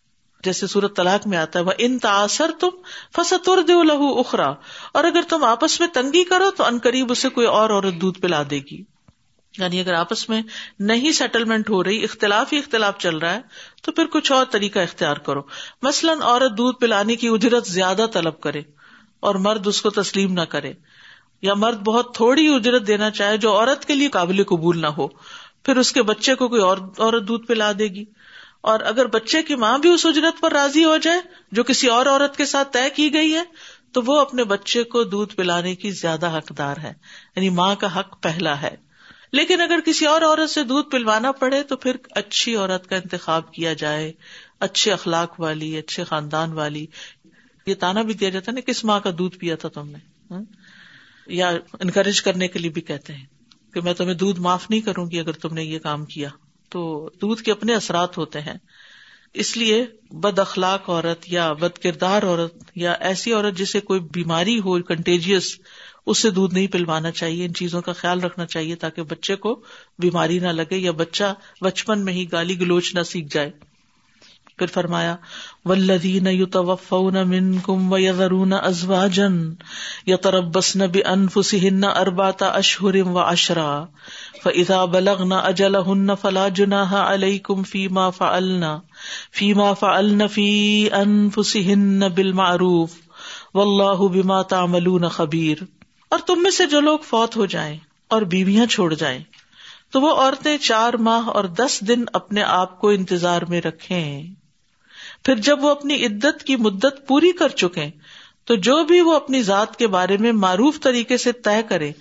جیسے 0.43 0.67
سورت 0.67 0.95
طلاق 0.95 1.27
میں 1.27 1.37
آتا 1.37 1.59
ہے 1.59 1.63
وہ 1.63 1.71
ان 1.77 1.99
تاثر 1.99 2.51
تم 2.59 2.69
فصر 3.15 3.37
دو 3.45 3.83
لہو 3.83 4.19
اخرا 4.19 4.53
اور 4.93 5.03
اگر 5.03 5.21
تم 5.29 5.43
آپس 5.43 5.79
میں 5.79 5.87
تنگی 5.87 6.23
کرو 6.23 6.51
تو 6.51 6.63
ان 6.63 6.79
قریب 6.83 7.11
اسے 7.11 7.29
کوئی 7.29 7.47
اور 7.47 7.69
عورت 7.69 8.01
دودھ 8.01 8.19
پلا 8.19 8.43
دے 8.49 8.59
گی۔ 8.71 8.92
یعنی 9.57 9.79
اگر 9.79 9.93
آپس 9.93 10.29
میں 10.29 10.41
نہیں 10.79 11.11
سیٹلمنٹ 11.11 11.69
ہو 11.69 11.83
رہی، 11.83 12.03
اختلاف 12.03 12.53
ہی 12.53 12.57
اختلاف 12.57 12.97
چل 12.97 13.17
رہا 13.17 13.33
ہے، 13.33 13.39
تو 13.81 13.91
پھر 13.91 14.05
کچھ 14.05 14.31
اور 14.31 14.45
طریقہ 14.45 14.79
اختیار 14.79 15.15
کرو۔ 15.15 15.41
مثلاً 15.81 16.21
عورت 16.21 16.57
دودھ 16.57 16.79
پلانے 16.79 17.15
کی 17.15 17.27
اجرت 17.27 17.67
زیادہ 17.67 18.05
طلب 18.13 18.41
کرے 18.41 18.61
اور 19.19 19.35
مرد 19.35 19.67
اس 19.67 19.81
کو 19.81 19.89
تسلیم 19.89 20.33
نہ 20.33 20.41
کرے۔ 20.41 20.73
یا 21.41 21.53
مرد 21.53 21.79
بہت 21.79 22.15
تھوڑی 22.15 22.55
اجرت 22.55 22.87
دینا 22.87 23.09
چاہے 23.09 23.37
جو 23.37 23.51
عورت 23.51 23.85
کے 23.85 23.95
لیے 23.95 24.07
قابل 24.07 24.43
قبول 24.43 24.81
نہ 24.81 24.87
ہو، 24.87 25.07
پھر 25.63 25.77
اس 25.77 25.91
کے 25.91 26.01
بچے 26.01 26.35
کو 26.35 26.47
کوئی 26.47 26.61
اور 26.61 26.77
عورت 26.77 27.27
دودھ 27.27 27.45
پلا 27.45 27.71
دے 27.79 27.87
گی۔ 27.87 28.05
اور 28.61 28.79
اگر 28.79 29.05
بچے 29.05 29.43
کی 29.43 29.55
ماں 29.55 29.77
بھی 29.77 29.89
اس 29.89 30.05
اجرت 30.05 30.41
پر 30.41 30.51
راضی 30.51 30.85
ہو 30.85 30.97
جائے، 30.97 31.19
جو 31.51 31.63
کسی 31.63 31.87
اور 31.87 32.05
عورت 32.05 32.37
کے 32.37 32.45
ساتھ 32.45 32.71
طے 32.71 32.89
کی 32.95 33.13
گئی 33.13 33.33
ہے، 33.33 33.43
تو 33.91 34.01
وہ 34.05 34.19
اپنے 34.19 34.43
بچے 34.43 34.83
کو 34.83 35.03
دودھ 35.03 35.35
پلانے 35.35 35.75
کی 35.75 35.91
زیادہ 35.91 36.37
حقدار 36.37 36.77
ہے۔ 36.77 36.93
یعنی 37.35 37.49
ماں 37.49 37.75
کا 37.75 37.99
حق 37.99 38.23
پہلا 38.23 38.61
ہے۔ 38.61 38.92
لیکن 39.33 39.61
اگر 39.61 39.79
کسی 39.85 40.05
اور 40.05 40.21
عورت 40.21 40.49
سے 40.49 40.63
دودھ 40.63 40.89
پلوانا 40.89 41.31
پڑے 41.31 41.63
تو 41.63 41.75
پھر 41.75 41.95
اچھی 42.11 42.55
عورت 42.55 42.87
کا 42.87 42.95
انتخاب 42.95 43.53
کیا 43.53 43.73
جائے، 43.73 44.11
اچھے 44.59 44.93
اخلاق 44.93 45.39
والی، 45.39 45.77
اچھے 45.77 46.03
خاندان 46.03 46.51
والی۔ 46.51 46.85
یہ 47.65 47.75
تانا 47.75 48.01
بھی 48.01 48.13
دیا 48.13 48.29
جاتا 48.29 48.51
نا 48.51 48.59
کس 48.59 48.85
ماں 48.85 48.99
کا 48.99 49.09
دودھ 49.17 49.37
پیا 49.37 49.55
تھا 49.55 49.69
تم 49.69 49.89
نے 49.89 49.97
ہاں؟ 50.31 50.41
یا 51.27 51.51
انکریج 51.79 52.21
کرنے 52.21 52.47
کے 52.47 52.59
لیے 52.59 52.71
بھی 52.71 52.81
کہتے 52.81 53.13
ہیں 53.13 53.25
کہ 53.73 53.81
میں 53.81 53.93
تمہیں 53.93 54.13
دودھ 54.13 54.39
معاف 54.39 54.69
نہیں 54.69 54.81
کروں 54.81 55.11
گی 55.11 55.19
اگر 55.19 55.31
تم 55.31 55.53
نے 55.53 55.63
یہ 55.63 55.79
کام 55.79 56.05
کیا۔ 56.05 56.29
تو 56.69 57.09
دودھ 57.21 57.41
کے 57.41 57.51
اپنے 57.51 57.75
اثرات 57.75 58.17
ہوتے 58.17 58.41
ہیں۔ 58.41 58.57
اس 59.33 59.57
لیے 59.57 59.85
بد 60.11 60.39
اخلاق 60.39 60.89
عورت 60.89 61.29
یا 61.29 61.53
بد 61.53 61.77
کردار 61.77 62.23
عورت 62.23 62.71
یا 62.75 62.91
ایسی 62.91 63.33
عورت 63.33 63.57
جسے 63.57 63.79
کوئی 63.79 63.99
بیماری 63.99 64.59
ہو 64.59 64.81
کنٹیجیس 64.81 65.59
اسے 66.05 66.29
دودھ 66.29 66.53
نہیں 66.53 66.67
پلوانا 66.67 67.11
چاہیے، 67.11 67.45
ان 67.45 67.53
چیزوں 67.53 67.81
کا 67.81 67.93
خیال 67.93 68.21
رکھنا 68.21 68.45
چاہیے 68.45 68.75
تاکہ 68.75 69.03
بچے 69.03 69.35
کو 69.35 69.61
بیماری 69.99 70.39
نہ 70.39 70.47
لگے 70.47 70.77
یا 70.77 70.91
بچہ 70.91 71.33
بچپن 71.61 72.05
میں 72.05 72.13
ہی 72.13 72.31
گالی 72.31 72.59
گلوچ 72.59 72.95
نہ 72.95 73.03
سیکھ 73.03 73.27
جائے۔ 73.33 73.51
پھر 74.57 74.67
فرمایا 74.67 75.15
ولدین 75.65 76.27
یو 76.27 76.45
توفون 76.45 77.13
من 77.13 77.57
کم 77.59 77.93
و 77.93 77.97
یذرون 77.97 78.53
ازواجن 78.53 79.53
یتربصن 80.07 80.87
بانفسهن 80.87 81.83
اربعة 81.83 82.49
اشهر 82.49 82.95
و 83.07 83.19
عشرا 83.19 83.85
فاذا 84.43 84.85
بلغن 84.85 85.31
اجلهن 85.31 86.15
فلا 86.21 86.47
جناح 86.49 86.93
عليكم 86.93 87.63
فيما 87.63 88.09
فعلنا، 88.09 88.79
فيما 89.31 89.73
فعلن 89.73 90.27
في 90.27 90.49
انفسهن 90.91 92.09
بالمعروف 92.15 92.99
واللہ 93.53 94.07
بما 94.13 94.41
تعملون 94.41 95.07
خبیر 95.07 95.57
اور 96.13 96.21
تم 96.21 96.41
میں 96.41 96.51
سے 96.51 96.65
جو 96.65 96.79
لوگ 96.79 96.99
فوت 96.99 97.37
ہو 97.37 97.45
جائیں 97.45 97.77
اور 98.07 98.21
بیویاں 98.21 98.65
چھوڑ 98.65 98.93
جائیں، 98.93 99.19
تو 99.91 100.01
وہ 100.01 100.15
عورتیں 100.15 100.57
چار 100.57 100.93
ماہ 100.93 101.27
اور 101.27 101.43
دس 101.43 101.79
دن 101.87 102.03
اپنے 102.13 102.43
آپ 102.43 102.79
کو 102.81 102.89
انتظار 102.89 103.41
میں 103.41 103.61
رکھیں۔ 103.61 104.23
پھر 105.25 105.35
جب 105.35 105.63
وہ 105.63 105.69
اپنی 105.69 106.05
عدت 106.05 106.43
کی 106.43 106.55
مدت 106.55 107.07
پوری 107.07 107.31
کر 107.31 107.49
چکے 107.49 107.89
تو 108.45 108.55
جو 108.55 108.83
بھی 108.83 109.01
وہ 109.01 109.15
اپنی 109.15 109.43
ذات 109.43 109.75
کے 109.75 109.87
بارے 109.87 110.17
میں 110.17 110.31
معروف 110.31 110.79
طریقے 110.81 111.17
سے 111.17 111.31
طے 111.31 111.63
کرے 111.69 111.91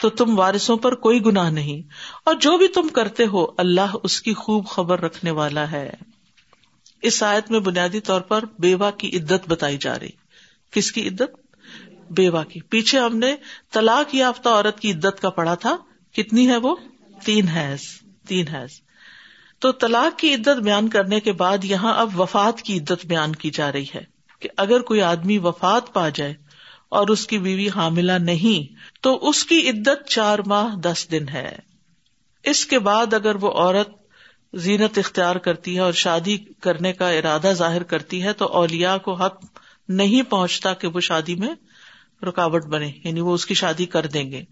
تو 0.00 0.08
تم 0.08 0.38
وارثوں 0.38 0.76
پر 0.76 0.94
کوئی 0.94 1.24
گناہ 1.24 1.50
نہیں۔ 1.50 1.88
اور 2.24 2.34
جو 2.34 2.58
بھی 2.58 2.68
تم 2.68 2.88
کرتے 2.88 3.26
ہو، 3.26 3.46
اللہ 3.56 3.96
اس 4.02 4.22
کی 4.22 4.34
خوب 4.34 4.68
خبر 4.68 5.00
رکھنے 5.00 5.30
والا 5.30 5.70
ہے۔ 5.70 5.90
اس 7.02 7.22
آیت 7.22 7.50
میں 7.50 7.60
بنیادی 7.60 8.00
طور 8.00 8.20
پر 8.20 8.44
بیوہ 8.58 8.90
کی 8.90 9.18
عدت 9.18 9.48
بتائی 9.48 9.76
جا 9.76 9.98
رہی۔ 9.98 10.10
کس 10.70 10.92
کی 10.92 11.08
عدت؟ 11.08 11.39
بیوہ 12.10 12.42
کی۔ 12.42 12.60
پیچھے 12.60 12.98
ہم 12.98 13.18
نے 13.18 13.36
طلاق 13.72 14.14
یافتہ 14.14 14.48
عورت 14.48 14.80
کی 14.80 14.92
عدت 14.92 15.22
کا 15.22 15.30
پڑھا 15.30 15.54
تھا۔ 15.54 15.76
کتنی 16.12 16.48
ہے 16.48 16.56
وہ؟ 16.56 16.76
تین 17.24 17.48
حیض۔ 17.48 17.80
تین 18.28 18.48
حیض۔ 18.48 18.70
تو 19.58 19.72
طلاق 19.72 20.18
کی 20.18 20.34
عدت 20.34 20.62
بیان 20.62 20.88
کرنے 20.88 21.20
کے 21.20 21.32
بعد 21.32 21.64
یہاں 21.64 22.00
اب 22.00 22.20
وفات 22.20 22.62
کی 22.62 22.78
عدت 22.78 23.06
بیان 23.06 23.34
کی 23.34 23.50
جا 23.50 23.72
رہی 23.72 23.86
ہے 23.94 24.02
کہ 24.40 24.48
اگر 24.56 24.80
کوئی 24.80 25.02
آدمی 25.02 25.38
وفات 25.38 25.92
پا 25.92 26.08
جائے 26.08 26.34
اور 26.88 27.08
اس 27.08 27.26
کی 27.26 27.38
بیوی 27.38 27.68
حاملہ 27.68 28.12
نہیں، 28.12 28.74
تو 29.02 29.28
اس 29.28 29.44
کی 29.44 29.70
عدت 29.70 30.08
چار 30.08 30.38
ماہ 30.46 30.76
دس 30.76 31.06
دن 31.10 31.28
ہے۔ 31.28 31.56
اس 32.42 32.66
کے 32.66 32.78
بعد 32.78 33.14
اگر 33.14 33.34
وہ 33.34 33.50
عورت 33.50 33.88
زینت 34.54 34.98
اختیار 34.98 35.36
کرتی 35.36 35.74
ہے 35.74 35.80
اور 35.80 35.92
شادی 35.92 36.36
کرنے 36.36 36.92
کا 36.92 37.08
ارادہ 37.08 37.52
ظاہر 37.52 37.82
کرتی 37.82 38.22
ہے 38.22 38.32
تو 38.32 38.46
اولیا 38.46 38.98
کو 38.98 39.14
حق 39.14 39.44
نہیں 39.88 40.22
پہنچتا 40.22 40.74
کہ 40.74 40.88
وہ 40.88 41.00
شادی 41.00 41.34
میں 41.34 41.54
رکاوٹ 42.22 42.64
بنے 42.64 42.92
یعنی 43.04 43.20
وہ 43.20 43.34
اس 43.34 43.46
کی 43.46 43.54
شادی 43.54 43.86
کر 43.86 44.06
دیں 44.06 44.30
گے۔ 44.30 44.44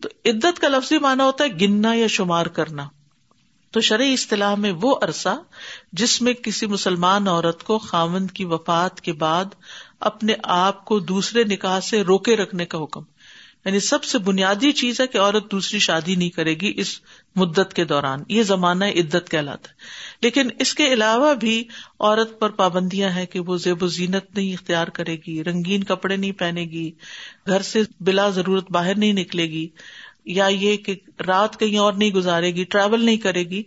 تو 0.00 0.08
عدت 0.24 0.58
کا 0.58 0.68
لفظی 0.68 0.98
مانا 0.98 1.24
ہوتا 1.24 1.44
ہے 1.44 1.48
گننا 1.60 1.94
یا 1.94 2.06
شمار 2.06 2.46
کرنا۔ 2.46 2.88
تو 3.70 3.80
شرعی 3.80 4.12
اصطلاح 4.12 4.54
میں 4.54 4.72
وہ 4.82 4.96
عرصہ 5.02 5.42
جس 5.92 6.22
میں 6.22 6.32
کسی 6.32 6.66
مسلمان 6.66 7.28
عورت 7.28 7.64
کو 7.64 7.78
خامند 7.78 8.30
کی 8.30 8.44
وفات 8.44 9.00
کے 9.00 9.12
بعد 9.12 9.44
اپنے 10.00 10.34
آپ 10.42 10.84
کو 10.84 10.98
دوسرے 10.98 11.44
نکاح 11.44 11.80
سے 11.80 12.02
روکے 12.02 12.36
رکھنے 12.36 12.66
کا 12.66 12.78
حکم۔ 12.78 13.00
یعنی 13.64 13.80
سب 13.80 14.04
سے 14.04 14.18
بنیادی 14.18 14.72
چیز 14.72 15.00
ہے 15.00 15.06
کہ 15.06 15.18
عورت 15.18 15.52
دوسری 15.52 15.78
شادی 15.78 16.14
نہیں 16.14 16.30
کرے 16.30 16.54
گی 16.54 16.72
اس 16.76 17.00
مدت 17.36 17.74
کے 17.74 17.84
دوران۔ 17.84 18.22
یہ 18.28 18.42
زمانہ 18.42 18.84
عدت 18.84 19.30
کہلاتا 19.30 19.68
ہے۔ 19.68 19.74
لیکن 20.22 20.48
اس 20.58 20.74
کے 20.74 20.92
علاوہ 20.92 21.34
بھی 21.34 21.64
عورت 22.00 22.40
پر 22.40 22.50
پابندیاں 22.50 23.10
ہیں 23.10 23.26
کہ 23.26 23.40
وہ 23.40 23.56
زیب 23.56 23.82
و 23.82 23.86
زینت 23.86 24.34
نہیں 24.34 24.52
اختیار 24.52 24.86
کرے 24.86 25.16
گی، 25.26 25.44
رنگین 25.44 25.84
کپڑے 25.84 26.16
نہیں 26.16 26.32
پہنے 26.32 26.62
گی، 26.62 26.90
گھر 27.46 27.62
سے 27.62 27.82
بلا 28.00 28.28
ضرورت 28.28 28.70
باہر 28.70 28.98
نہیں 28.98 29.12
نکلے 29.12 29.44
گی، 29.44 29.68
یا 30.24 30.46
یہ 30.46 30.76
کہ 30.76 30.96
رات 31.26 31.60
کہیں 31.60 31.78
اور 31.78 31.92
نہیں 31.92 32.10
گزارے 32.10 32.50
گی 32.50 32.64
ٹریول 32.64 33.04
نہیں 33.04 33.16
کرے 33.16 33.42
گی، 33.42 33.62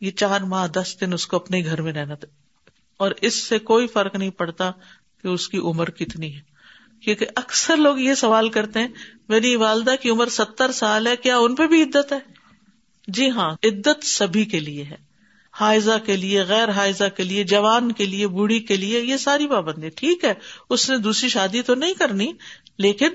یہ 0.00 0.10
چار 0.10 0.40
ماہ 0.40 0.66
دس 0.66 0.96
دن 1.00 1.12
اس 1.12 1.26
کو 1.26 1.36
اپنے 1.36 1.64
گھر 1.64 1.82
میں 1.82 1.92
رہنا 1.92 2.14
تھا۔ 2.14 2.28
اور 2.96 3.10
اس 3.20 3.34
سے 3.34 3.58
کوئی 3.58 3.86
فرق 3.86 4.14
نہیں 4.14 4.30
پڑتا 4.30 4.70
کہ 5.22 5.28
اس 5.28 5.48
کی 5.48 5.58
عمر 5.58 5.90
کتنی 5.90 6.34
ہے۔ 6.34 6.49
کیونکہ 7.04 7.26
اکثر 7.36 7.76
لوگ 7.76 7.98
یہ 7.98 8.14
سوال 8.14 8.48
کرتے 8.48 8.80
ہیں، 8.80 8.88
میری 9.28 9.56
والدہ 9.56 9.94
کی 10.00 10.10
عمر 10.10 10.26
ستر 10.26 10.72
سال 10.72 11.06
ہے، 11.06 11.16
کیا 11.16 11.38
ان 11.38 11.54
پہ 11.54 11.66
بھی 11.66 11.82
عدت 11.82 12.12
ہے؟ 12.12 12.18
جی 13.08 13.30
ہاں 13.30 13.50
عدت 13.50 14.04
سبھی 14.04 14.44
کے 14.44 14.60
لیے 14.60 14.84
ہے۔ 14.84 15.10
حائزہ 15.52 15.98
کے 16.06 16.16
لیے، 16.16 16.42
غیر 16.42 16.70
حائزہ 16.70 17.04
کے 17.16 17.22
لیے، 17.24 17.44
جوان 17.44 17.92
کے 17.92 18.06
لیے، 18.06 18.26
بوڑھی 18.26 18.60
کے 18.60 18.76
لیے، 18.76 19.00
یہ 19.00 19.16
ساری 19.16 19.46
پابندی 19.46 19.88
ٹھیک 19.88 20.24
ہے، 20.24 20.34
اس 20.70 20.90
نے 20.90 20.96
دوسری 20.96 21.28
شادی 21.28 21.62
تو 21.62 21.74
نہیں 21.74 21.94
کرنی، 21.94 22.32
لیکن 22.78 23.08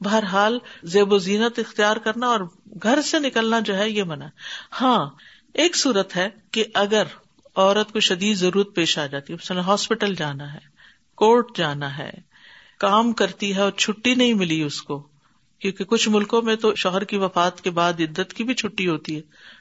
بہرحال 0.00 0.58
زیب 0.84 1.12
و 1.12 1.18
زینت 1.18 1.58
اختیار 1.58 1.96
کرنا 1.96 2.26
اور 2.26 2.40
گھر 2.82 3.02
سے 3.02 3.18
نکلنا 3.18 3.60
جو 3.60 3.78
ہے، 3.78 3.90
یہ 3.90 4.04
منع۔ 4.04 4.26
ہاں 4.80 5.10
ایک 5.54 5.76
صورت 5.76 6.16
ہے 6.16 6.28
کہ 6.50 6.64
اگر 6.74 7.02
عورت 7.56 7.92
کو 7.92 8.00
شدید 8.00 8.36
ضرورت 8.36 8.74
پیش 8.74 8.98
آ 8.98 9.06
جاتی 9.06 9.32
ہے 9.32 9.58
ہاسپٹل 9.58 10.14
جانا 10.14 10.54
ہے، 10.54 10.58
کورٹ 11.14 11.56
جانا 11.56 11.98
ہے 11.98 12.27
کام 12.78 13.12
کرتی 13.12 13.56
ہے 13.56 13.60
اور 13.60 13.70
چھٹی 13.70 14.14
نہیں 14.14 14.34
ملی 14.34 14.62
اس 14.62 14.82
کو، 14.82 15.08
کیونکہ 15.58 15.84
کچھ 15.84 16.08
ملکوں 16.08 16.42
میں 16.42 16.56
تو 16.56 16.74
شوہر 16.74 17.04
کی 17.04 17.16
وفات 17.16 17.60
کے 17.60 17.70
بعد 17.70 17.92
عدت 18.00 18.34
کی 18.34 18.44
بھی 18.44 18.54
چھٹی 18.54 18.88
ہوتی 18.88 19.16
ہے۔ 19.16 19.20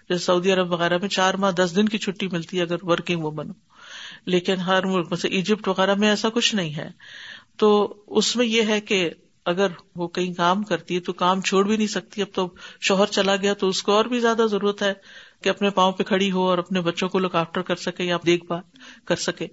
جیسے 0.10 0.26
سعودی 0.26 0.52
عرب 0.52 0.72
وغیرہ 0.72 0.98
میں 0.98 1.10
چار 1.10 1.34
ماہ 1.34 1.52
دس 1.52 1.76
دن 1.76 1.90
کی 1.90 1.98
چھٹی 1.98 2.28
ملتی 2.28 2.58
ہے 2.58 2.62
اگر 2.62 2.76
ورکنگ 2.82 3.22
وومن 3.22 3.50
ہو 3.50 3.54
لیکن 4.26 4.56
ہر 4.56 4.86
ملک 4.86 5.08
میں 5.10 5.18
سے 5.18 5.28
ایجپٹ 5.28 5.68
وغیرہ 5.68 5.96
میں 5.96 6.10
ایسا 6.10 6.30
کچھ 6.30 6.56
نہیں 6.56 6.76
ہے۔ 6.76 6.90
تو 7.58 7.96
اس 8.08 8.36
میں 8.36 8.46
یہ 8.46 8.62
ہے 8.62 8.82
کہ 8.82 9.10
اگر 9.46 9.68
وہ 9.96 10.08
کہیں 10.08 10.34
کام 10.34 10.64
کرتی 10.64 10.96
ہے 10.96 11.00
تو 11.00 11.14
کام 11.14 11.42
چھوڑ 11.42 11.64
بھی 11.64 11.78
نہیں 11.78 11.88
سکتی۔ 11.88 12.22
اب 12.22 12.28
تو 12.34 12.54
شوہر 12.82 13.06
چلا 13.06 13.36
گیا 13.36 13.54
تو 13.54 13.68
اس 13.68 13.84
کو 13.84 13.92
اور 13.92 14.06
بھی 14.06 14.20
زیادہ 14.20 14.46
ضرورت 14.52 14.82
ہے 14.82 14.94
کہ 15.44 15.50
اپنے 15.50 15.70
پاؤں 15.70 15.92
پہ 15.92 16.04
کھڑی 16.04 16.32
ہو 16.32 16.50
اور 16.50 16.58
اپنے 16.58 16.82
بچوں 16.82 17.10
کو 17.10 17.20
لک 17.20 17.36
آفٹر 17.36 17.62
کر 17.62 17.76
سکے 17.76 18.04
یا 18.04 18.18
دیکھ 18.26 18.46
بھال 18.46 18.80
کر 19.06 19.16
سکے۔ 19.16 19.48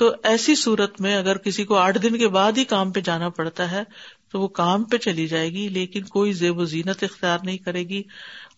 تو 0.00 0.10
ایسی 0.22 0.54
صورت 0.54 1.00
میں 1.00 1.16
اگر 1.16 1.38
کسی 1.38 1.64
کو 1.64 1.76
آٹھ 1.76 1.98
دن 1.98 2.18
کے 2.18 2.28
بعد 2.28 2.58
ہی 2.58 2.64
کام 2.64 2.92
پہ 2.92 3.00
جانا 3.00 3.28
پڑتا 3.28 3.70
ہے 3.70 3.82
تو 4.28 4.40
وہ 4.40 4.48
کام 4.48 4.84
پہ 4.84 4.96
چلی 4.96 5.26
جائے 5.26 5.48
گی، 5.50 5.68
لیکن 5.68 6.04
کوئی 6.04 6.32
زیب 6.32 6.58
و 6.58 6.64
زینت 6.64 7.02
اختیار 7.02 7.38
نہیں 7.44 7.58
کرے 7.58 7.82
گی 7.84 8.02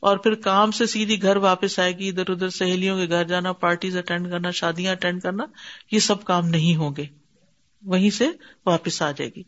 اور 0.00 0.16
پھر 0.16 0.34
کام 0.34 0.70
سے 0.70 0.86
سیدھی 0.86 1.22
گھر 1.22 1.36
واپس 1.36 1.78
آئے 1.78 1.92
گی، 1.98 2.08
ادھر 2.08 2.30
ادھر 2.30 2.48
سہیلیوں 2.48 2.98
کے 2.98 3.08
گھر 3.08 3.24
جانا، 3.24 3.52
پارٹیز 3.52 3.96
اٹینڈ 3.96 4.30
کرنا، 4.30 4.50
شادیاں 4.50 4.92
اٹینڈ 4.92 5.22
کرنا، 5.22 5.44
یہ 5.92 5.98
سب 5.98 6.24
کام 6.24 6.48
نہیں 6.48 6.76
ہوں 6.76 6.90
گے، 6.96 7.06
وہیں 7.82 8.10
سے 8.10 8.28
واپس 8.66 9.02
آ 9.02 9.10
جائے 9.10 9.30
گی۔ 9.36 9.42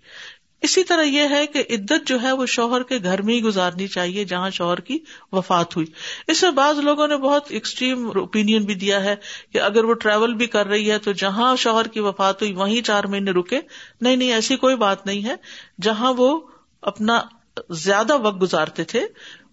اسی 0.64 0.84
طرح 0.84 1.02
یہ 1.02 1.22
ہے 1.30 1.46
کہ 1.46 1.62
عدت 1.70 2.06
جو 2.06 2.22
ہے 2.22 2.32
وہ 2.32 2.46
شوہر 2.46 2.82
کے 2.82 2.98
گھر 3.02 3.22
میں 3.22 3.34
ہی 3.34 3.42
گزارنی 3.42 3.86
چاہیے 3.86 4.24
جہاں 4.24 4.50
شوہر 4.50 4.80
کی 4.80 4.98
وفات 5.32 5.76
ہوئی۔ 5.76 5.86
اس 6.26 6.42
میں 6.42 6.50
بعض 6.50 6.78
لوگوں 6.78 7.08
نے 7.08 7.16
بہت 7.16 7.46
ایکسٹریم 7.48 8.06
اوپین 8.06 8.64
بھی 8.64 8.74
دیا 8.74 9.04
ہے 9.04 9.14
کہ 9.52 9.60
اگر 9.60 9.84
وہ 9.84 9.94
ٹریول 9.94 10.34
بھی 10.34 10.46
کر 10.46 10.66
رہی 10.66 10.90
ہے 10.90 10.98
تو 10.98 11.12
جہاں 11.12 11.56
شوہر 11.56 11.88
کی 11.88 12.00
وفات 12.00 12.42
ہوئی 12.42 12.52
وہیں 12.52 12.82
چار 12.82 13.04
مہینے 13.04 13.30
رکے۔ 13.30 13.60
نہیں 14.00 14.16
نہیں، 14.16 14.32
ایسی 14.32 14.56
کوئی 14.56 14.76
بات 14.76 15.06
نہیں 15.06 15.24
ہے۔ 15.24 15.34
جہاں 15.82 16.14
وہ 16.16 16.40
اپنا 16.82 17.20
زیادہ 17.70 18.18
وقت 18.18 18.42
گزارتے 18.42 18.84
تھے 18.84 19.06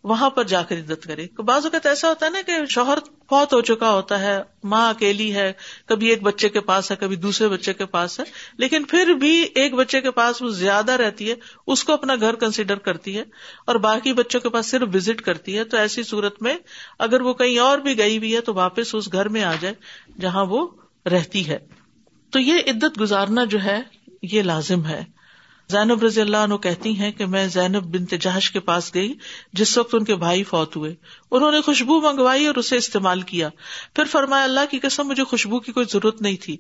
وہاں 0.03 0.29
پر 0.29 0.43
جا 0.43 0.62
کر 0.62 0.77
عزت 0.77 1.03
کرے۔ 1.03 1.27
بعض 1.38 1.65
اوقات 1.65 1.86
ایسا 1.86 2.10
ہوتا 2.10 2.25
ہے 2.25 2.31
نا 2.31 2.39
کہ 2.46 2.65
شوہر 2.70 2.98
بہت 3.31 3.53
ہو 3.53 3.62
چکا 3.62 3.91
ہوتا 3.91 4.20
ہے، 4.20 4.39
ماں 4.63 4.89
اکیلی 4.89 5.36
ہے، 5.36 5.53
کبھی 5.86 6.08
ایک 6.08 6.22
بچے 6.22 6.50
کے 6.50 6.60
پاس 6.60 6.91
ہے، 6.91 6.96
کبھی 7.00 7.15
دوسرے 7.15 7.48
بچے 7.48 7.74
کے 7.74 7.86
پاس 7.86 8.20
ہے، 8.20 8.25
لیکن 8.58 8.84
پھر 8.84 9.13
بھی 9.13 9.46
ایک 9.55 9.74
بچے 9.74 10.01
کے 10.01 10.12
پاس 10.12 10.41
وہ 10.41 10.50
زیادہ 10.50 10.91
رہتی 10.91 11.29
ہے، 11.29 11.36
اس 11.67 11.84
کو 11.84 11.93
اپنا 11.93 12.15
گھر 12.15 12.36
کنسیڈر 12.36 12.75
کرتی 12.75 13.17
ہے 13.17 13.24
اور 13.67 13.75
باقی 13.75 14.13
بچوں 14.13 14.39
کے 14.39 14.50
پاس 14.50 14.65
صرف 14.65 14.89
وزٹ 14.93 15.22
کرتی 15.22 15.58
ہے۔ 15.58 15.63
تو 15.63 15.77
ایسی 15.77 16.03
صورت 16.03 16.41
میں 16.41 16.55
اگر 17.00 17.22
وہ 17.22 17.34
کہیں 17.34 17.60
اور 17.60 17.77
بھی 17.77 17.98
گئی 17.98 18.17
ہوئی 18.17 18.36
ہے 18.36 18.41
تو 18.41 18.53
واپس 18.53 18.96
اس 18.96 19.12
گھر 19.12 19.29
میں 19.29 19.43
آ 19.43 19.53
جائے 19.60 19.74
جہاں 20.22 20.46
وہ 20.46 20.67
رہتی 21.05 21.48
ہے۔ 21.48 21.58
تو 22.29 22.39
یہ 22.39 22.53
عدت 22.67 23.01
گزارنا 23.01 23.46
جو 23.46 23.63
ہے، 23.63 23.81
یہ 24.22 24.41
لازم 24.41 24.86
ہے۔ 24.86 25.21
زینب 25.72 26.04
رضی 26.04 26.22
اللہ 26.22 26.38
عنہ 26.38 26.56
کہتی 26.56 27.00
ہیں 27.00 27.12
کہ 27.12 27.25
میں 27.25 27.48
زینب 27.48 27.84
بن 27.84 28.06
تجاش 28.06 28.51
کے 28.51 28.60
پاس 28.60 28.94
گئی، 28.94 29.13
جس 29.54 29.78
وقت 29.78 29.96
ان 29.96 30.04
کے 30.04 30.16
بھائی 30.16 30.44
فوت 30.44 30.75
ہوئے۔ 30.75 30.96
انہوں 31.32 31.51
نے 31.51 31.62
خوشبو 31.62 32.01
منگوائی 32.01 32.46
اور 32.46 32.56
اسے 32.56 32.78
استعمال 32.78 33.22
کیا۔ 33.22 33.50
پھر 33.96 34.04
فرمایا، 34.04 34.44
اللہ 34.44 34.60
کی 34.72 34.80
قسم، 34.80 35.08
مجھے 35.08 35.24
خوشبو 35.24 35.60
کی 35.60 35.72
کوئی 35.72 35.86
ضرورت 35.94 36.22
نہیں 36.22 36.38
تھی۔ 36.42 36.58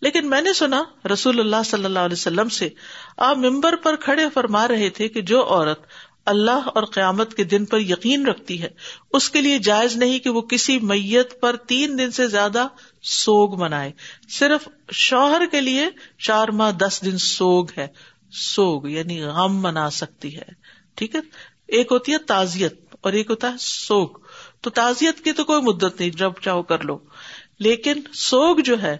لیکن 0.00 0.30
میں 0.30 0.40
نے 0.40 0.52
سنا، 0.52 0.82
رسول 1.12 1.40
اللہ 1.40 1.62
صلی 1.64 1.84
اللہ 1.84 1.98
علیہ 1.98 2.16
وسلم 2.18 2.48
سے 2.48 2.68
آپ 3.16 3.36
ممبر 3.36 3.76
پر 3.76 3.96
کھڑے 3.96 4.22
فرما 4.34 4.68
رہے 4.68 4.90
تھے 4.90 5.08
کہ 5.08 5.20
جو 5.20 5.44
عورت 5.44 5.82
اللہ 6.26 6.68
اور 6.74 6.82
قیامت 6.82 7.34
کے 7.34 7.44
دن 7.44 7.64
پر 7.64 7.78
یقین 7.78 8.26
رکھتی 8.26 8.62
ہے، 8.62 8.68
اس 9.12 9.30
کے 9.30 9.40
لیے 9.40 9.58
جائز 9.58 9.96
نہیں 9.96 10.18
کہ 10.18 10.30
وہ 10.30 10.40
کسی 10.40 10.78
میت 10.78 11.40
پر 11.40 11.56
تین 11.56 11.98
دن 11.98 12.10
سے 12.10 12.26
زیادہ 12.26 12.66
سوگ 13.02 13.60
منائے۔ 13.60 13.92
صرف 14.28 14.68
شوہر 14.92 15.42
کے 15.50 15.60
لیے 15.60 15.86
چار 16.18 16.48
ماہ 16.48 16.70
دس 16.70 17.00
دن 17.04 17.18
سوگ 17.18 17.66
ہے۔ 17.78 17.86
سوگ 18.32 18.88
یعنی 18.88 19.22
غم 19.22 19.62
منا 19.62 19.90
سکتی 19.90 20.36
ہے۔ 20.36 20.48
ٹھیک 20.94 21.14
ہے؟ 21.14 21.20
ایک 21.66 21.88
ہوتی 21.90 22.12
ہے 22.12 22.18
تعزیت 22.18 22.94
اور 23.00 23.12
ایک 23.12 23.30
ہوتا 23.30 23.48
ہے 23.48 23.56
سوگ۔ 23.60 24.08
تو 24.60 24.70
تعزیت 24.70 25.24
کی 25.24 25.32
تو 25.32 25.44
کوئی 25.44 25.62
مدت 25.62 26.00
نہیں، 26.00 26.10
جب 26.10 26.32
چاہو 26.40 26.62
کر 26.62 26.84
لو۔ 26.84 26.98
لیکن 27.58 27.92
سوگ 28.12 28.56
جو 28.56 28.82
ہے، 28.82 28.96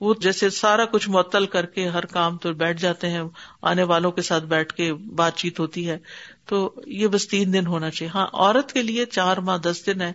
وہ 0.00 0.14
جیسے 0.20 0.50
سارا 0.50 0.84
کچھ 0.84 1.08
معطل 1.08 1.46
کر 1.46 1.66
کے 1.66 1.88
ہر 1.88 2.04
کام 2.04 2.38
تو 2.38 2.52
بیٹھ 2.52 2.80
جاتے 2.80 3.08
ہیں، 3.08 3.22
آنے 3.62 3.82
والوں 3.82 4.12
کے 4.12 4.22
ساتھ 4.22 4.44
بیٹھ 4.44 4.74
کے 4.74 4.94
بات 4.94 5.36
چیت 5.36 5.60
ہوتی 5.60 5.90
ہے۔ 5.90 5.98
تو 6.46 6.74
یہ 6.86 7.06
بس 7.06 7.28
تین 7.28 7.52
دن 7.52 7.66
ہونا 7.66 7.90
چاہیے۔ 7.90 8.10
ہاں 8.14 8.26
عورت 8.32 8.72
کے 8.72 8.82
لیے 8.82 9.06
چار 9.06 9.36
ماہ 9.36 9.58
دس 9.58 9.86
دن 9.86 10.00
ہے 10.00 10.12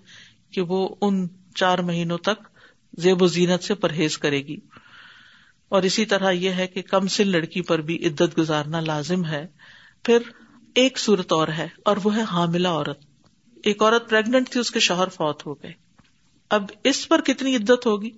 کہ 0.52 0.62
وہ 0.62 0.96
ان 1.02 1.28
چار 1.56 1.80
مہینوں 1.80 2.18
تک 2.18 2.48
زیب 2.98 3.22
و 3.22 3.28
زینت 3.28 3.64
سے 3.64 3.76
پرہیز 3.76 4.18
کرے 4.18 4.42
گی۔ 4.42 4.58
اور 5.70 5.84
اسی 5.84 6.06
طرح 6.06 6.32
یہ 6.32 6.50
ہے 6.50 6.68
کہ 6.68 6.82
کم 6.82 7.08
سن 7.08 7.28
لڑکی 7.28 7.62
پر 7.62 7.82
بھی 7.82 8.08
عدت 8.08 8.38
گزارنا 8.38 8.80
لازم 8.80 9.26
ہے۔ 9.26 9.48
پھر 10.04 10.18
ایک 10.76 11.00
صورت 11.00 11.32
اور 11.32 11.48
ہے 11.48 11.68
اور 11.86 11.98
وہ 12.04 12.16
ہے 12.16 12.22
حاملہ 12.22 12.68
عورت۔ 12.68 13.00
ایک 13.64 13.82
عورت 13.82 14.10
پریگنٹ 14.10 14.50
تھی، 14.50 14.60
اس 14.60 14.72
کے 14.72 14.80
شوہر 14.80 15.08
فوت 15.08 15.46
ہو 15.46 15.54
گئے۔ 15.54 15.72
اب 16.50 16.64
اس 16.84 17.08
پر 17.08 17.22
کتنی 17.22 17.56
عدت 17.56 17.86
ہوگی؟ 17.86 18.10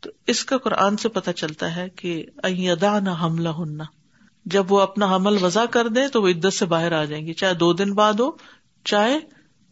تو 0.00 0.10
اس 0.26 0.44
کا 0.44 0.58
قرآن 0.58 0.96
سے 0.96 1.08
پتا 1.08 1.32
چلتا 1.32 1.76
ہے 1.76 1.88
کہ 1.88 2.26
ادا 2.42 3.00
نہ 3.00 3.10
حملہ 3.22 3.48
ہننا 3.48 3.84
جب 4.44 4.72
وہ 4.72 4.80
اپنا 4.80 5.16
حمل 5.16 5.44
وضع 5.44 5.64
کر 5.64 5.88
دیں 5.88 6.08
تو 6.08 6.22
وہ 6.22 6.28
عدت 6.28 6.52
سے 6.52 6.66
باہر 6.66 6.92
آ 6.92 7.04
جائیں 7.04 7.26
گی 7.26 7.32
چاہے 7.32 7.54
دو 7.54 7.72
دن 7.72 7.94
بعد 7.94 8.12
ہو، 8.12 8.30
چاہے 8.84 9.18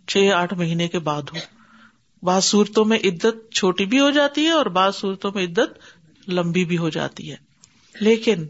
چھ 0.06 0.32
آٹھ 0.34 0.54
مہینے 0.54 0.88
کے 0.88 0.98
بعد 0.98 1.22
ہو۔ 1.22 1.38
بعض 2.22 2.44
صورتوں 2.44 2.84
میں 2.84 2.98
عدت 3.04 3.52
چھوٹی 3.54 3.84
بھی 3.84 4.00
ہو 4.00 4.10
جاتی 4.10 4.44
ہے 4.44 4.50
اور 4.50 4.66
بعض 4.66 4.96
صورتوں 4.96 5.32
میں 5.34 5.44
عدت 5.44 5.78
لمبی 6.28 6.64
بھی 6.64 6.78
ہو 6.78 6.88
جاتی 6.88 7.30
ہے۔ 7.30 7.36
لیکن 8.00 8.46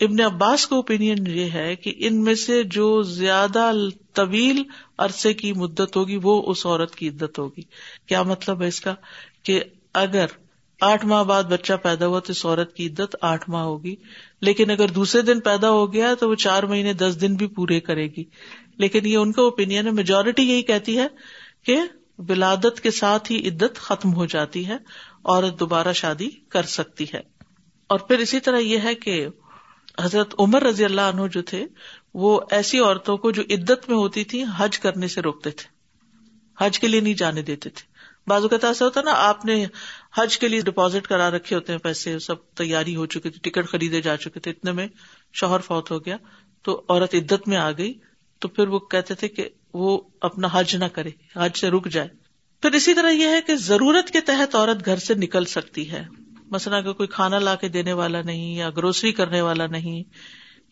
ابن 0.00 0.20
عباس 0.20 0.66
کا 0.66 0.76
اوپین 0.76 1.26
یہ 1.26 1.50
ہے 1.50 1.76
کہ 1.76 1.94
ان 1.96 2.24
میں 2.24 2.34
سے 2.34 2.62
جو 2.62 3.02
زیادہ 3.02 3.72
طویل 4.12 4.62
عرصے 4.98 5.34
کی 5.34 5.52
مدت 5.52 5.96
ہوگی 5.96 6.18
وہ 6.22 6.42
اس 6.46 6.66
عورت 6.66 6.94
کی 6.94 7.08
عدت 7.08 7.38
ہوگی۔ 7.38 7.62
کیا 8.06 8.22
مطلب 8.22 8.62
ہے 8.62 8.68
اس 8.68 8.80
کا؟ 8.80 8.94
کہ 9.42 9.60
اگر 9.94 10.26
آٹھ 10.80 11.06
ماہ 11.06 11.24
بعد 11.24 11.42
بچہ 11.42 11.72
پیدا 11.82 12.06
ہوا 12.06 12.20
تو 12.20 12.30
اس 12.30 12.46
عورت 12.46 12.74
کی 12.74 12.86
عدت 12.86 13.16
آٹھ 13.20 13.50
ماہ 13.50 13.62
ہوگی۔ 13.62 13.96
لیکن 14.40 14.70
اگر 14.70 14.88
دوسرے 14.88 15.22
دن 15.22 15.40
پیدا 15.40 15.70
ہو 15.70 15.92
گیا 15.92 16.14
تو 16.14 16.30
وہ 16.30 16.34
چار 16.34 16.62
مہینے 16.62 16.92
دس 16.92 17.20
دن 17.20 17.34
بھی 17.34 17.46
پورے 17.46 17.80
کرے 17.80 18.06
گی۔ 18.06 18.24
لیکن 18.76 19.06
یہ 19.06 19.16
ان 19.16 19.32
کا 19.32 19.42
اوپین 19.42 19.70
ہے۔ 19.70 19.82
میجورٹی 19.82 20.42
یہی 20.42 20.62
کہتی 20.62 20.98
ہے 20.98 21.06
کہ 21.66 21.76
ولادت 22.18 22.80
کے 22.80 22.90
ساتھ 22.90 23.32
ہی 23.32 23.48
عدت 23.48 23.76
ختم 23.76 24.14
ہو 24.14 24.26
جاتی 24.26 24.66
ہے۔ 24.66 24.76
عورت 25.24 25.60
دوبارہ 25.60 25.92
شادی 25.92 26.30
کر 26.30 26.62
سکتی 26.62 27.04
ہے۔ 27.14 27.20
اور 27.86 27.98
پھر 27.98 28.18
اسی 28.18 28.40
طرح 28.40 28.58
یہ 28.58 28.78
ہے 28.78 28.94
کہ 28.94 29.26
حضرت 30.00 30.34
عمر 30.38 30.62
رضی 30.62 30.84
اللہ 30.84 31.00
عنہ 31.00 31.22
جو 31.32 31.42
تھے، 31.42 31.66
وہ 32.14 32.40
ایسی 32.50 32.78
عورتوں 32.78 33.16
کو 33.16 33.30
جو 33.30 33.42
عدت 33.50 33.88
میں 33.88 33.96
ہوتی 33.96 34.24
تھی 34.24 34.44
حج 34.56 34.78
کرنے 34.78 35.08
سے 35.08 35.20
روکتے 35.20 35.50
تھے۔ 35.50 35.74
حج 36.64 36.78
کے 36.78 36.88
لیے 36.88 37.00
نہیں 37.00 37.14
جانے 37.14 37.42
دیتے 37.42 37.70
تھے۔ 37.70 37.94
بازو 38.26 38.48
کا 38.48 38.66
ایسا 38.66 38.84
ہوتا 38.84 39.00
نا، 39.00 39.12
آپ 39.14 39.44
نے 39.44 39.66
حج 40.16 40.38
کے 40.38 40.48
لیے 40.48 40.60
ڈپازٹ 40.60 41.06
کرا 41.06 41.30
رکھے 41.30 41.56
ہوتے 41.56 41.72
ہیں، 41.72 41.80
پیسے 41.80 42.18
سب 42.18 42.34
تیاری 42.54 42.96
ہو 42.96 43.06
چکی 43.06 43.30
تھی 43.30 43.50
ٹکٹ 43.50 43.68
خریدے 43.68 44.00
جا 44.00 44.16
چکے 44.16 44.40
تھے، 44.40 44.50
اتنے 44.50 44.72
میں 44.72 44.88
شوہر 45.32 45.60
فوت 45.60 45.90
ہو 45.90 46.04
گیا، 46.04 46.16
تو 46.62 46.82
عورت 46.88 47.14
عدت 47.14 47.48
میں 47.48 47.56
آ 47.56 47.70
گئی، 47.70 47.94
تو 48.38 48.48
پھر 48.48 48.68
وہ 48.68 48.78
کہتے 48.78 49.14
تھے 49.14 49.28
کہ 49.28 49.48
وہ 49.74 50.02
اپنا 50.20 50.48
حج 50.52 50.76
نہ 50.76 50.84
کرے، 50.84 51.10
حج 51.36 51.58
سے 51.58 51.70
رک 51.70 51.88
جائے۔ 51.88 52.23
پھر 52.64 52.72
اسی 52.72 52.94
طرح 52.94 53.10
یہ 53.10 53.26
ہے 53.26 53.40
کہ 53.46 53.56
ضرورت 53.56 54.10
کے 54.10 54.20
تحت 54.20 54.54
عورت 54.54 54.86
گھر 54.86 54.96
سے 54.96 55.14
نکل 55.14 55.44
سکتی 55.44 55.90
ہے۔ 55.90 56.04
مثلا 56.50 56.76
اگر 56.76 56.92
کوئی 56.92 57.06
کھانا 57.06 57.38
لا 57.38 57.54
کے 57.54 57.68
دینے 57.68 57.92
والا 57.92 58.22
نہیں 58.22 58.54
یا 58.54 58.70
گروسری 58.70 59.12
کرنے 59.12 59.40
والا 59.40 59.66
نہیں 59.66 60.02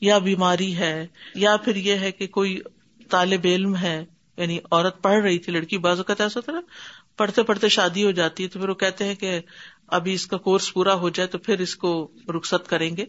یا 0.00 0.18
بیماری 0.18 0.76
ہے 0.76 1.06
یا 1.34 1.56
پھر 1.56 1.76
یہ 1.76 1.92
ہے 1.92 2.12
کہ 2.12 2.26
کوئی 2.26 2.60
طالب 3.10 3.40
علم 3.44 3.76
ہے 3.76 4.04
یعنی 4.36 4.58
عورت 4.70 5.02
پڑھ 5.02 5.22
رہی 5.22 5.38
تھی، 5.38 5.52
لڑکی 5.52 5.78
بازو 5.78 6.02
کا 6.02 6.14
ایسا 6.18 6.40
تھا 6.40 6.52
نا، 6.52 6.60
پڑھتے 7.16 7.42
پڑھتے 7.42 7.68
شادی 7.68 8.04
ہو 8.04 8.10
جاتی 8.10 8.42
ہے 8.42 8.48
تو 8.48 8.60
پھر 8.60 8.68
وہ 8.68 8.74
کہتے 8.74 9.04
ہیں 9.04 9.14
کہ 9.14 9.40
ابھی 9.88 10.12
اس 10.12 10.26
کا 10.26 10.36
کورس 10.36 10.74
پورا 10.74 10.94
ہو 10.94 11.08
جائے 11.08 11.26
تو 11.26 11.38
پھر 11.38 11.58
اس 11.58 11.76
کو 11.76 12.12
رخصت 12.28 12.68
کریں 12.68 12.96
گے۔ 12.96 13.04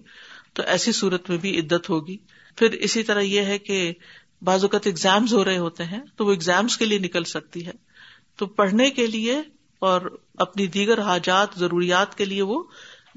تو 0.53 0.63
ایسی 0.63 0.91
صورت 0.91 1.29
میں 1.29 1.37
بھی 1.37 1.59
عدت 1.59 1.89
ہوگی۔ 1.89 2.17
پھر 2.55 2.71
اسی 2.71 3.03
طرح 3.03 3.19
یہ 3.19 3.41
ہے 3.41 3.57
کہ 3.57 3.93
بعض 4.41 4.63
اوقات 4.63 4.87
اگزامز 4.87 5.33
ہو 5.33 5.45
رہے 5.45 5.57
ہوتے 5.57 5.83
ہیں 5.83 5.99
تو 6.15 6.25
وہ 6.25 6.31
اگزامس 6.31 6.77
کے 6.77 6.85
لیے 6.85 6.99
نکل 6.99 7.23
سکتی 7.23 7.65
ہے۔ 7.65 7.92
تو 8.35 8.45
پڑھنے 8.45 8.89
کے 8.89 9.07
لیے 9.07 9.41
اور 9.79 10.19
اپنی 10.37 10.67
دیگر 10.67 10.99
حاجات، 10.99 11.47
ضروریات 11.57 12.15
کے 12.15 12.25
لیے 12.25 12.41
وہ 12.41 12.63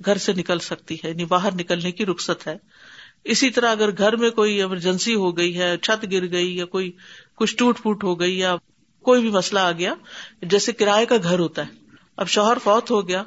گھر 0.04 0.18
سے 0.18 0.32
نکل 0.32 0.58
سکتی 0.58 0.96
ہے 1.04 1.08
یعنی 1.08 1.24
باہر 1.24 1.54
نکلنے 1.54 1.92
کی 1.92 2.06
رخصت 2.06 2.46
ہے۔ 2.46 2.56
اسی 3.24 3.50
طرح 3.50 3.70
اگر 3.70 3.90
گھر 3.98 4.16
میں 4.16 4.30
کوئی 4.30 4.54
ایمرجنسی 4.54 5.14
ہو 5.14 5.36
گئی 5.36 5.58
ہے، 5.58 5.76
چھت 5.76 6.12
گر 6.12 6.30
گئی 6.30 6.56
یا 6.56 6.64
کوئی 6.64 6.92
کچھ 7.34 7.56
ٹوٹ 7.56 7.82
پوٹ 7.82 8.04
ہو 8.04 8.20
گئی 8.20 8.38
یا 8.38 8.56
کوئی 9.02 9.20
بھی 9.20 9.30
مسئلہ 9.30 9.60
آ 9.60 9.72
گیا، 9.72 9.94
جیسے 10.42 10.72
کرایہ 10.72 11.04
کا 11.04 11.16
گھر 11.22 11.38
ہوتا 11.38 11.62
ہے۔ 11.62 11.72
اب 12.16 12.28
شوہر 12.28 12.58
فوت 12.64 12.90
ہو 12.90 13.08
گیا، 13.08 13.22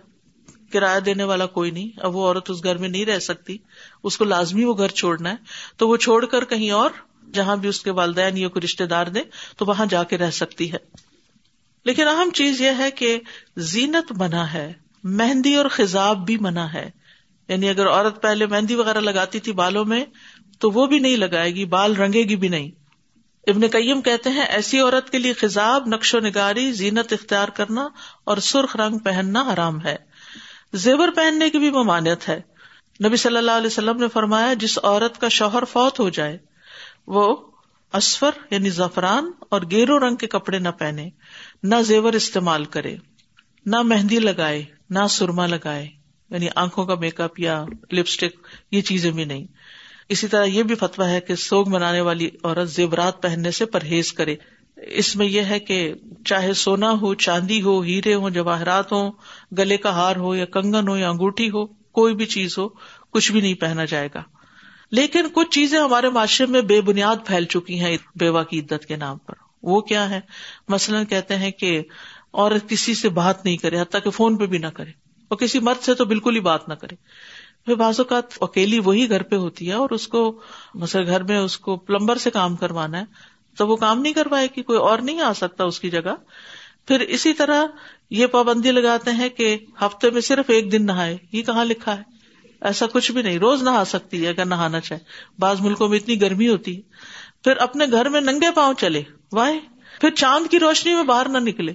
کرایہ 0.71 0.99
دینے 0.99 1.23
والا 1.23 1.45
کوئی 1.45 1.71
نہیں، 1.71 1.89
اب 1.97 2.15
وہ 2.15 2.27
عورت 2.27 2.49
اس 2.49 2.63
گھر 2.63 2.77
میں 2.77 2.89
نہیں 2.89 3.05
رہ 3.05 3.19
سکتی، 3.19 3.57
اس 4.03 4.17
کو 4.17 4.25
لازمی 4.25 4.63
وہ 4.63 4.77
گھر 4.77 4.87
چھوڑنا 4.87 5.29
ہے۔ 5.29 5.35
تو 5.77 5.89
وہ 5.89 5.97
چھوڑ 5.97 6.25
کر 6.25 6.43
کہیں 6.45 6.71
اور، 6.71 6.89
جہاں 7.33 7.55
بھی 7.55 7.69
اس 7.69 7.81
کے 7.81 7.91
والدین 7.91 8.37
یا 8.37 8.47
کوئی 8.47 8.61
رشتے 8.63 8.85
دار 8.85 9.07
دے، 9.07 9.19
تو 9.57 9.65
وہاں 9.65 9.85
جا 9.85 10.03
کے 10.03 10.17
رہ 10.17 10.31
سکتی 10.31 10.71
ہے۔ 10.71 11.08
لیکن 11.85 12.07
اہم 12.07 12.29
چیز 12.33 12.61
یہ 12.61 12.71
ہے 12.77 12.91
کہ 12.91 13.19
زینت 13.57 14.11
منع 14.17 14.43
ہے، 14.43 14.73
مہندی 15.03 15.55
اور 15.55 15.65
خزاب 15.71 16.25
بھی 16.25 16.37
منع 16.37 16.65
ہے۔ 16.65 16.91
یعنی 17.47 17.69
اگر 17.69 17.87
عورت 17.87 18.21
پہلے 18.21 18.45
مہندی 18.45 18.75
وغیرہ 18.75 18.99
لگاتی 18.99 19.39
تھی 19.39 19.51
بالوں 19.51 19.85
میں، 19.85 20.05
تو 20.59 20.71
وہ 20.71 20.85
بھی 20.85 20.99
نہیں 20.99 21.17
لگائے 21.17 21.55
گی، 21.55 21.65
بال 21.65 21.95
رنگے 21.95 22.23
گی 22.23 22.35
بھی 22.35 22.47
نہیں۔ 22.47 22.71
ابن 23.47 23.61
قیم 23.71 24.01
کہتے 24.01 24.29
ہیں، 24.29 24.45
ایسی 24.45 24.79
عورت 24.79 25.09
کے 25.09 25.17
لیے 25.17 25.33
خزاب 25.33 25.87
نقش 25.87 26.15
و 26.15 26.19
نگاری، 26.19 26.71
زینت 26.71 27.13
اختیار 27.13 27.47
کرنا 27.47 27.87
اور 28.23 28.37
سرخ 28.37 28.75
رنگ 28.75 28.97
پہننا 28.97 29.53
حرام 29.53 29.85
ہے۔ 29.85 29.95
زیور 30.73 31.09
پہننے 31.09 31.49
کی 31.49 31.57
بھی 31.57 31.71
ممانعت 31.71 32.29
ہے۔ 32.29 32.41
نبی 33.05 33.17
صلی 33.17 33.37
اللہ 33.37 33.51
علیہ 33.51 33.67
وسلم 33.67 33.97
نے 33.97 34.07
فرمایا، 34.07 34.53
جس 34.53 34.79
عورت 34.83 35.21
کا 35.21 35.27
شوہر 35.27 35.63
فوت 35.63 35.99
ہو 35.99 36.09
جائے، 36.09 36.37
وہ 37.07 37.48
اسفر 37.93 38.29
یعنی 38.51 38.69
زفران 38.69 39.31
اور 39.49 39.61
گیرو 39.71 39.99
رنگ 39.99 40.15
کے 40.15 40.27
کپڑے 40.27 40.59
نہ 40.59 40.69
پہنے، 40.69 41.09
نہ 41.63 41.75
زیور 41.87 42.13
استعمال 42.13 42.65
کرے، 42.65 42.95
نہ 43.65 43.81
مہندی 43.81 44.19
لگائے، 44.19 44.65
نہ 44.89 44.99
سرما 45.09 45.45
لگائے 45.45 45.87
یعنی 46.29 46.47
آنکھوں 46.55 46.85
کا 46.85 46.95
میک 46.95 47.21
اپ 47.21 47.39
یا 47.39 47.65
لپسٹک، 47.91 48.47
یہ 48.71 48.81
چیزیں 48.81 49.11
بھی 49.11 49.25
نہیں۔ 49.25 49.45
اسی 50.09 50.27
طرح 50.27 50.45
یہ 50.45 50.63
بھی 50.63 50.75
فتوا 50.75 51.09
ہے 51.09 51.19
کہ 51.19 51.35
سوگ 51.35 51.69
منانے 51.69 52.01
والی 52.01 52.29
عورت 52.43 52.69
زیورات 52.69 53.21
پہننے 53.21 53.51
سے 53.51 53.65
پرہیز 53.65 54.13
کرے۔ 54.13 54.35
اس 54.77 55.15
میں 55.15 55.25
یہ 55.25 55.41
ہے 55.41 55.59
کہ 55.59 55.93
چاہے 56.25 56.53
سونا 56.53 56.91
ہو، 56.91 57.13
چاندی 57.15 57.61
ہو، 57.61 57.81
ہیرے 57.81 58.13
ہو 58.13 58.29
جواہرات 58.29 58.91
ہو 58.91 59.11
گلے 59.57 59.77
کا 59.77 59.89
ہار 59.89 60.15
ہو 60.15 60.35
یا 60.35 60.45
کنگن 60.45 60.87
ہو 60.87 60.97
یا 60.97 61.09
انگوٹھی 61.09 61.49
ہو، 61.49 61.65
کوئی 61.65 62.15
بھی 62.15 62.25
چیز 62.25 62.57
ہو، 62.57 62.67
کچھ 63.09 63.31
بھی 63.31 63.41
نہیں 63.41 63.53
پہنا 63.53 63.85
جائے 63.85 64.09
گا۔ 64.15 64.23
لیکن 64.91 65.27
کچھ 65.33 65.49
چیزیں 65.49 65.79
ہمارے 65.79 66.09
معاشرے 66.09 66.47
میں 66.47 66.61
بے 66.61 66.81
بنیاد 66.81 67.15
پھیل 67.25 67.45
چکی 67.45 67.79
ہیں 67.79 67.97
بیوہ 68.15 68.43
کی 68.43 68.59
عدت 68.59 68.85
کے 68.85 68.95
نام 68.95 69.17
پر۔ 69.17 69.33
وہ 69.63 69.81
کیا 69.81 70.09
ہے 70.09 70.19
مثلاً 70.67 71.05
کہتے 71.05 71.35
ہیں 71.35 71.51
کہ 71.51 71.81
عورت 72.33 72.69
کسی 72.69 72.95
سے 72.95 73.09
بات 73.09 73.45
نہیں 73.45 73.57
کرے، 73.57 73.81
حتیٰ 73.81 74.01
کہ 74.03 74.09
فون 74.09 74.37
پہ 74.37 74.45
بھی 74.45 74.57
نہ 74.57 74.67
کرے۔ 74.67 74.89
اور 75.27 75.37
کسی 75.37 75.59
مرد 75.59 75.83
سے 75.83 75.93
تو 75.93 76.05
بالکل 76.05 76.35
ہی 76.35 76.39
بات 76.39 76.69
نہ 76.69 76.73
کرے۔ 76.73 76.95
پھر 77.65 77.75
بعض 77.75 77.99
اوقات 77.99 78.23
اکیلی 78.41 78.79
وہی 78.79 79.09
گھر 79.09 79.23
پہ 79.23 79.35
ہوتی 79.35 79.67
ہے 79.67 79.73
اور 79.73 79.89
اس 79.89 80.07
کو، 80.07 80.41
مثلا 80.73 81.01
گھر 81.05 81.23
میں 81.23 81.37
اس 81.37 81.57
کو 81.57 81.77
پلمبر 81.77 82.17
سے 82.17 82.29
کام 82.29 82.55
کروانا 82.55 82.99
ہے، 82.99 83.03
تو 83.57 83.67
وہ 83.67 83.75
کام 83.75 84.01
نہیں 84.01 84.13
کروائے 84.13 84.47
کہ 84.47 84.63
کوئی 84.63 84.79
اور 84.79 84.99
نہیں 84.99 85.21
آ 85.21 85.33
سکتا 85.33 85.63
اس 85.63 85.79
کی 85.79 85.89
جگہ۔ 85.89 86.15
پھر 86.87 86.99
اسی 86.99 87.33
طرح 87.33 87.65
یہ 88.09 88.27
پابندی 88.27 88.71
لگاتے 88.71 89.11
ہیں 89.11 89.29
کہ 89.29 89.57
ہفتے 89.81 90.09
میں 90.09 90.21
صرف 90.21 90.45
ایک 90.47 90.71
دن 90.71 90.85
نہائے، 90.85 91.17
یہ 91.31 91.43
کہاں 91.43 91.65
لکھا 91.65 91.97
ہے؟ 91.97 92.18
ایسا 92.61 92.85
کچھ 92.85 93.11
بھی 93.11 93.21
نہیں، 93.21 93.39
روز 93.39 93.63
نہا 93.63 93.83
سکتی 93.85 94.23
ہے 94.23 94.29
اگر 94.29 94.45
نہانا 94.45 94.79
چاہے۔ 94.79 94.99
بعض 95.39 95.61
ملکوں 95.61 95.89
میں 95.89 95.97
اتنی 95.97 96.21
گرمی 96.21 96.47
ہوتی 96.47 96.75
ہے۔ 96.75 96.81
پھر 97.43 97.57
اپنے 97.57 97.85
گھر 97.91 98.09
میں 98.09 98.21
ننگے 98.21 98.51
پاؤں 98.55 98.73
چلے۔ 98.73 99.03
وائے 99.33 99.59
پھر 100.01 100.09
چاند 100.09 100.51
کی 100.51 100.59
روشنی 100.59 100.95
میں 100.95 101.03
باہر 101.03 101.29
نہ 101.29 101.37
نکلے۔ 101.37 101.73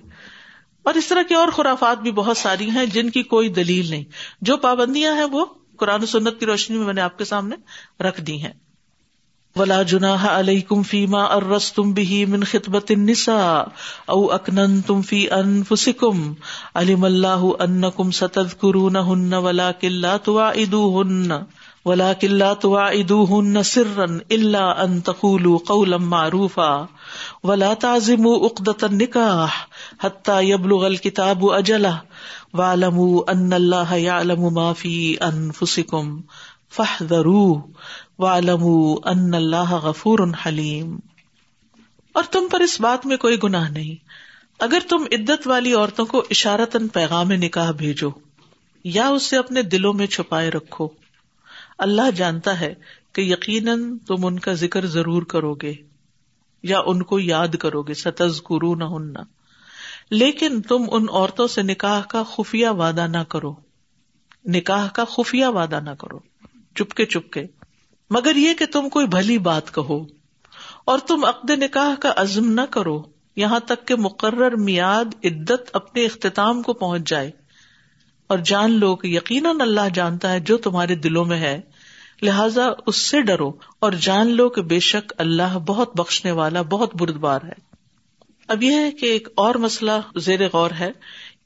اور 0.83 0.95
اس 0.95 1.07
طرح 1.07 1.23
کی 1.23 1.35
اور 1.35 1.49
خرافات 1.49 1.99
بھی 1.99 2.13
بہت 2.13 2.37
ساری 2.37 2.71
ہیں 2.71 2.87
جن 2.87 3.11
کی 3.11 3.23
کوئی 3.23 3.49
دلیل 3.49 3.91
نہیں۔ 3.91 4.05
جو 4.41 4.57
پابندیاں 4.57 5.17
ہیں 5.17 5.25
وہ 5.25 5.45
قرآن 5.77 6.07
سنت 6.07 6.41
کی 6.41 6.47
روشنی 6.47 6.77
میں 6.77 6.87
میں 6.87 6.95
نے 6.95 7.01
آپ 7.01 7.19
کے 7.19 7.25
سامنے 7.25 7.57
رکھ 8.03 8.21
دی 8.21 8.43
ہیں۔ 8.43 8.53
ولا 9.57 9.83
جنا 9.83 10.17
علیکم 10.29 10.83
فیما 10.83 11.25
ارس 11.25 11.73
تم 11.73 11.93
بھی 11.93 12.25
من 12.27 12.45
خطبت 12.45 12.91
النساء 12.91 13.63
او 14.07 14.33
اکنن 14.33 14.81
تم 14.81 15.03
فی 15.03 15.31
انفسکم. 15.31 16.33
علم 16.75 17.05
اللہ 17.05 17.45
انکم 17.59 18.11
ستذکرونہن 18.11 19.35
ولکن 19.35 19.93
لا 19.93 20.17
تواعدوہن 20.17 21.33
ولكن 21.85 22.35
لا 22.35 22.53
تواعدوهن 22.55 23.63
سرا 23.63 24.07
الا 24.31 24.65
ان 24.83 25.01
تقولوا 25.01 25.59
قولا 25.67 25.97
معروفا. 25.97 26.87
ولا 27.45 27.75
تعزموا 27.75 28.37
عقدة 28.45 28.87
النكاح 28.87 29.69
حتى 29.99 30.41
يبلغ 30.43 30.87
الكتاب 30.87 31.47
اجله 31.47 32.01
واعلموا 32.55 33.33
ان 33.33 33.53
الله 33.53 33.95
يعلم 33.95 34.55
ما 34.55 34.73
في 34.73 35.15
انفسكم 35.15 36.21
فاحذروه 36.69 37.69
واعلموا 38.19 38.97
ان 39.05 39.35
الله 39.35 39.75
غفور 39.83 40.19
حليم۔ 40.47 40.99
اور 42.13 42.25
تم 42.31 42.49
پر 42.51 42.61
اس 42.61 42.81
بات 42.81 43.07
میں 43.07 43.17
کوئی 43.17 43.37
گناہ 43.43 43.71
نہیں۔ 43.71 44.09
اگر 44.59 44.79
تم 44.89 45.05
عدت 45.13 45.47
والی 45.47 45.73
عورتوں 45.73 46.07
کو 46.07 46.25
اشارتن 46.31 46.89
پیغام 46.89 47.33
نکاح 47.33 47.71
بھیجو، 47.71 48.11
یا 48.85 49.09
اسے 49.09 49.37
اپنے 49.37 49.63
دلوں 49.63 49.93
میں 49.93 50.07
چھپائے 50.07 50.51
رکھو۔ 50.51 50.89
اللہ 51.79 52.11
جانتا 52.11 52.61
ہے 52.61 52.75
کہ 53.13 53.21
یقیناً 53.21 53.99
تم 53.99 54.27
ان 54.27 54.39
کا 54.39 54.53
ذکر 54.53 54.87
ضرور 54.87 55.23
کرو 55.23 55.55
گے، 55.55 55.75
یا 56.63 56.81
ان 56.87 57.03
کو 57.03 57.21
یاد 57.21 57.57
کرو 57.61 57.83
گے 57.83 57.95
ستز 57.95 58.41
گرو 58.51 58.75
نہ 58.75 58.85
ہننا 58.85 59.21
لیکن 60.11 60.63
تم 60.63 60.85
ان 60.93 61.07
عورتوں 61.11 61.47
سے 61.47 61.63
نکاح 61.63 62.01
کا 62.01 62.23
خفیہ 62.23 62.69
وعدہ 62.69 63.07
نہ 63.07 63.19
کرو۔ 63.19 63.55
نکاح 64.45 64.89
کا 64.89 65.05
خفیہ 65.05 65.47
وعدہ 65.47 65.81
نہ 65.81 65.91
کرو۔ 65.91 66.19
چپکے 66.75 67.07
چپکے۔ 67.07 67.47
مگر 68.11 68.37
یہ 68.37 68.55
کہ 68.55 68.67
تم 68.67 68.89
کوئی 68.89 69.07
بھلی 69.07 69.39
بات 69.39 69.75
کہو 69.75 70.07
اور 70.85 70.99
تم 70.99 71.25
عقد 71.25 71.51
نکاح 71.51 72.01
کا 72.01 72.13
عزم 72.17 72.53
نہ 72.53 72.61
کرو، 72.61 73.03
یہاں 73.37 73.61
تک 73.61 73.89
کہ 73.89 73.95
مقرر 73.95 74.57
میاد 74.57 75.25
عدت 75.25 75.71
اپنے 75.73 76.05
اختتام 76.05 76.63
کو 76.63 76.73
پہنچ 76.73 77.09
جائے۔ 77.09 77.31
اور 78.27 78.39
جان 78.39 78.71
لو 78.71 78.97
کہ 78.97 79.09
یقیناً 79.09 79.61
اللہ 79.61 79.89
جانتا 79.95 80.33
ہے 80.33 80.41
جو 80.41 80.57
تمہارے 80.57 80.95
دلوں 80.95 81.25
میں 81.25 81.39
ہے، 81.39 81.61
لہذا 82.23 82.69
اس 82.87 82.97
سے 82.97 83.23
ڈرو۔ 83.23 83.53
اور 83.79 83.93
جان 83.93 84.31
لو 84.31 84.49
کہ 84.49 84.63
بے 84.63 84.81
شک 84.81 85.13
اللہ 85.19 85.59
بہت 85.59 85.97
بخشنے 85.97 86.31
والا، 86.31 86.63
بہت 86.63 86.97
بردبار 86.97 87.41
ہے۔ 87.45 87.75
اب 88.49 88.63
یہ 88.63 88.75
ہے 88.75 88.91
کہ 88.91 89.07
ایک 89.07 89.29
اور 89.35 89.55
مسئلہ 89.55 89.91
زیر 90.17 90.41
غور 90.53 90.71
ہے 90.81 90.91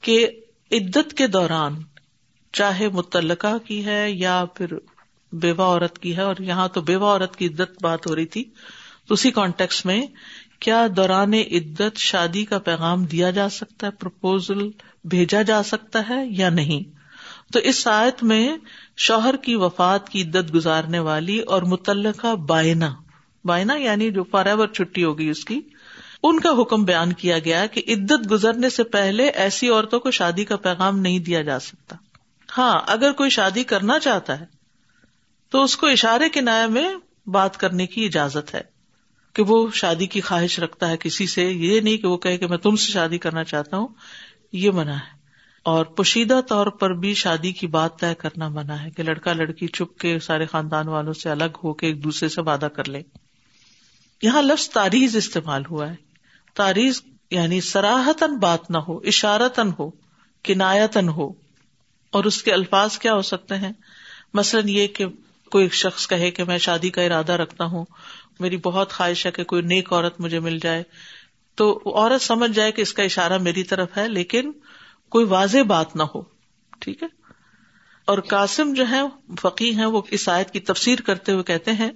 کہ 0.01 0.27
عدت 0.71 1.13
کے 1.13 1.27
دوران 1.27 1.75
چاہے 2.53 2.87
متعلقہ 2.87 3.57
کی 3.65 3.85
ہے 3.85 4.11
یا 4.11 4.45
پھر 4.55 4.67
بیوہ 5.31 5.63
عورت 5.63 5.99
کی 5.99 6.17
ہے 6.17 6.21
اور 6.21 6.35
یہاں 6.39 6.67
تو 6.67 6.81
بیوہ 6.81 7.05
عورت 7.05 7.35
کی 7.35 7.47
عدت 7.47 7.83
بات 7.83 8.07
ہو 8.07 8.15
رہی 8.15 8.25
تھی، 8.25 8.43
تو 9.07 9.13
اسی 9.13 9.31
کانٹیکس 9.31 9.85
میں 9.85 10.01
کیا 10.59 10.87
دوران 10.95 11.33
عدت 11.33 11.97
شادی 11.97 12.45
کا 12.45 12.59
پیغام 12.59 13.05
دیا 13.05 13.29
جا 13.31 13.49
سکتا 13.49 13.87
ہے 13.87 13.91
پرپوزل 13.91 14.69
بھیجا 15.05 15.41
جا 15.41 15.63
سکتا 15.63 16.09
ہے 16.09 16.25
یا 16.25 16.49
نہیں؟ 16.49 16.97
تو 17.53 17.59
اس 17.59 17.87
آیت 17.87 18.23
میں 18.23 18.57
شوہر 18.97 19.35
کی 19.35 19.55
وفات 19.55 20.09
کی 20.09 20.21
عدت 20.21 20.53
گزارنے 20.53 20.99
والی 20.99 21.39
اور 21.39 21.61
متعلقہ 21.61 22.35
بائنا 22.35 22.93
بائنا 23.45 23.75
یعنی 23.75 24.11
جو 24.11 24.23
فار 24.23 24.45
ایور 24.45 24.67
چھٹی 24.67 25.03
ہوگی 25.03 25.29
اس 25.29 25.45
کی، 25.45 25.59
ان 26.23 26.39
کا 26.39 26.49
حکم 26.61 26.83
بیان 26.83 27.13
کیا 27.13 27.39
گیا 27.39 27.65
کہ 27.65 27.81
عدت 27.87 28.31
گزرنے 28.31 28.69
سے 28.69 28.83
پہلے 28.83 29.27
ایسی 29.27 29.69
عورتوں 29.69 29.99
کو 29.99 30.11
شادی 30.11 30.45
کا 30.45 30.55
پیغام 30.55 30.99
نہیں 30.99 31.19
دیا 31.19 31.41
جا 31.41 31.59
سکتا۔ 31.59 31.95
ہاں 32.57 32.79
اگر 32.87 33.11
کوئی 33.11 33.29
شادی 33.29 33.63
کرنا 33.63 33.99
چاہتا 33.99 34.39
ہے 34.39 34.58
تو 35.49 35.63
اس 35.63 35.77
کو 35.77 35.87
اشارے 35.87 36.29
کے 36.29 36.41
نیا 36.41 36.67
میں 36.67 36.95
بات 37.27 37.57
کرنے 37.57 37.87
کی 37.87 38.05
اجازت 38.05 38.55
ہے 38.55 38.61
کہ 39.33 39.43
وہ 39.43 39.71
شادی 39.73 40.05
کی 40.05 40.21
خواہش 40.21 40.59
رکھتا 40.59 40.89
ہے 40.89 40.97
کسی 40.97 41.27
سے، 41.27 41.43
یہ 41.43 41.79
نہیں 41.79 41.97
کہ 41.97 42.07
وہ 42.07 42.17
کہے 42.17 42.37
کہ 42.37 42.47
میں 42.47 42.57
تم 42.57 42.75
سے 42.75 42.91
شادی 42.91 43.17
کرنا 43.17 43.43
چاہتا 43.43 43.77
ہوں، 43.77 43.87
یہ 44.53 44.71
منع 44.71 44.93
ہے۔ 44.93 45.19
اور 45.63 45.85
پوشیدہ 45.85 46.41
طور 46.47 46.67
پر 46.67 46.93
بھی 46.93 47.13
شادی 47.13 47.51
کی 47.51 47.67
بات 47.67 47.99
طے 47.99 48.15
کرنا 48.17 48.47
منع 48.47 48.73
ہے 48.73 48.91
کہ 48.91 49.03
لڑکا 49.03 49.33
لڑکی 49.33 49.67
چپ 49.67 49.99
کے 49.99 50.19
سارے 50.19 50.45
خاندان 50.45 50.87
والوں 50.87 51.13
سے 51.13 51.29
الگ 51.29 51.57
ہو 51.63 51.73
کے 51.73 51.87
ایک 51.87 52.03
دوسرے 52.03 52.29
سے 52.29 52.41
وعدہ 52.41 52.65
کر 52.65 52.89
لے 52.89 53.01
یہاں 54.21 54.41
لفظ 54.41 54.69
تاریخ 54.69 55.15
استعمال 55.15 55.63
ہوا 55.65 55.89
ہے۔ 55.89 55.95
تاریخ 56.55 57.01
یعنی 57.31 57.61
سراہتن 57.61 58.37
بات 58.37 58.71
نہ 58.71 58.77
ہو 58.77 58.97
اشارتن 58.97 59.69
ہو 59.79 59.89
کنایتن 60.43 61.09
ہو۔ 61.09 61.33
اور 62.11 62.23
اس 62.23 62.43
کے 62.43 62.53
الفاظ 62.53 62.97
کیا 62.97 63.13
ہو 63.13 63.21
سکتے 63.21 63.55
ہیں؟ 63.55 63.71
مثلاً 64.33 64.69
یہ 64.69 64.87
کہ 64.87 65.05
کوئی 65.51 65.69
شخص 65.69 66.07
کہے 66.07 66.31
کہ 66.31 66.43
میں 66.43 66.57
شادی 66.57 66.89
کا 66.89 67.01
ارادہ 67.01 67.31
رکھتا 67.31 67.65
ہوں، 67.65 67.85
میری 68.39 68.57
بہت 68.57 68.91
خواہش 68.91 69.25
ہے 69.25 69.31
کہ 69.31 69.43
کوئی 69.43 69.61
نیک 69.61 69.93
عورت 69.93 70.21
مجھے 70.21 70.39
مل 70.39 70.59
جائے۔ 70.59 70.83
تو 71.55 71.81
عورت 71.85 72.21
سمجھ 72.21 72.51
جائے 72.51 72.71
کہ 72.71 72.81
اس 72.81 72.93
کا 72.93 73.03
اشارہ 73.03 73.37
میری 73.37 73.63
طرف 73.63 73.97
ہے، 73.97 74.07
لیکن 74.07 74.51
کوئی 75.09 75.25
واضح 75.25 75.57
بات 75.67 75.95
نہ 75.95 76.03
ہو، 76.03 76.21
ٹھیک 76.79 77.03
ہے؟ 77.03 77.07
اور 78.05 78.17
قاسم 78.19 78.73
جو 78.73 78.85
ہے 78.89 79.01
فقی 79.41 79.75
ہیں، 79.75 79.85
وہ 79.85 80.01
اس 80.11 80.29
آیت 80.29 80.51
کی 80.51 80.59
تفسیر 80.59 81.01
کرتے 81.01 81.31
ہوئے 81.31 81.43
کہتے 81.43 81.71
ہیں 81.71 81.91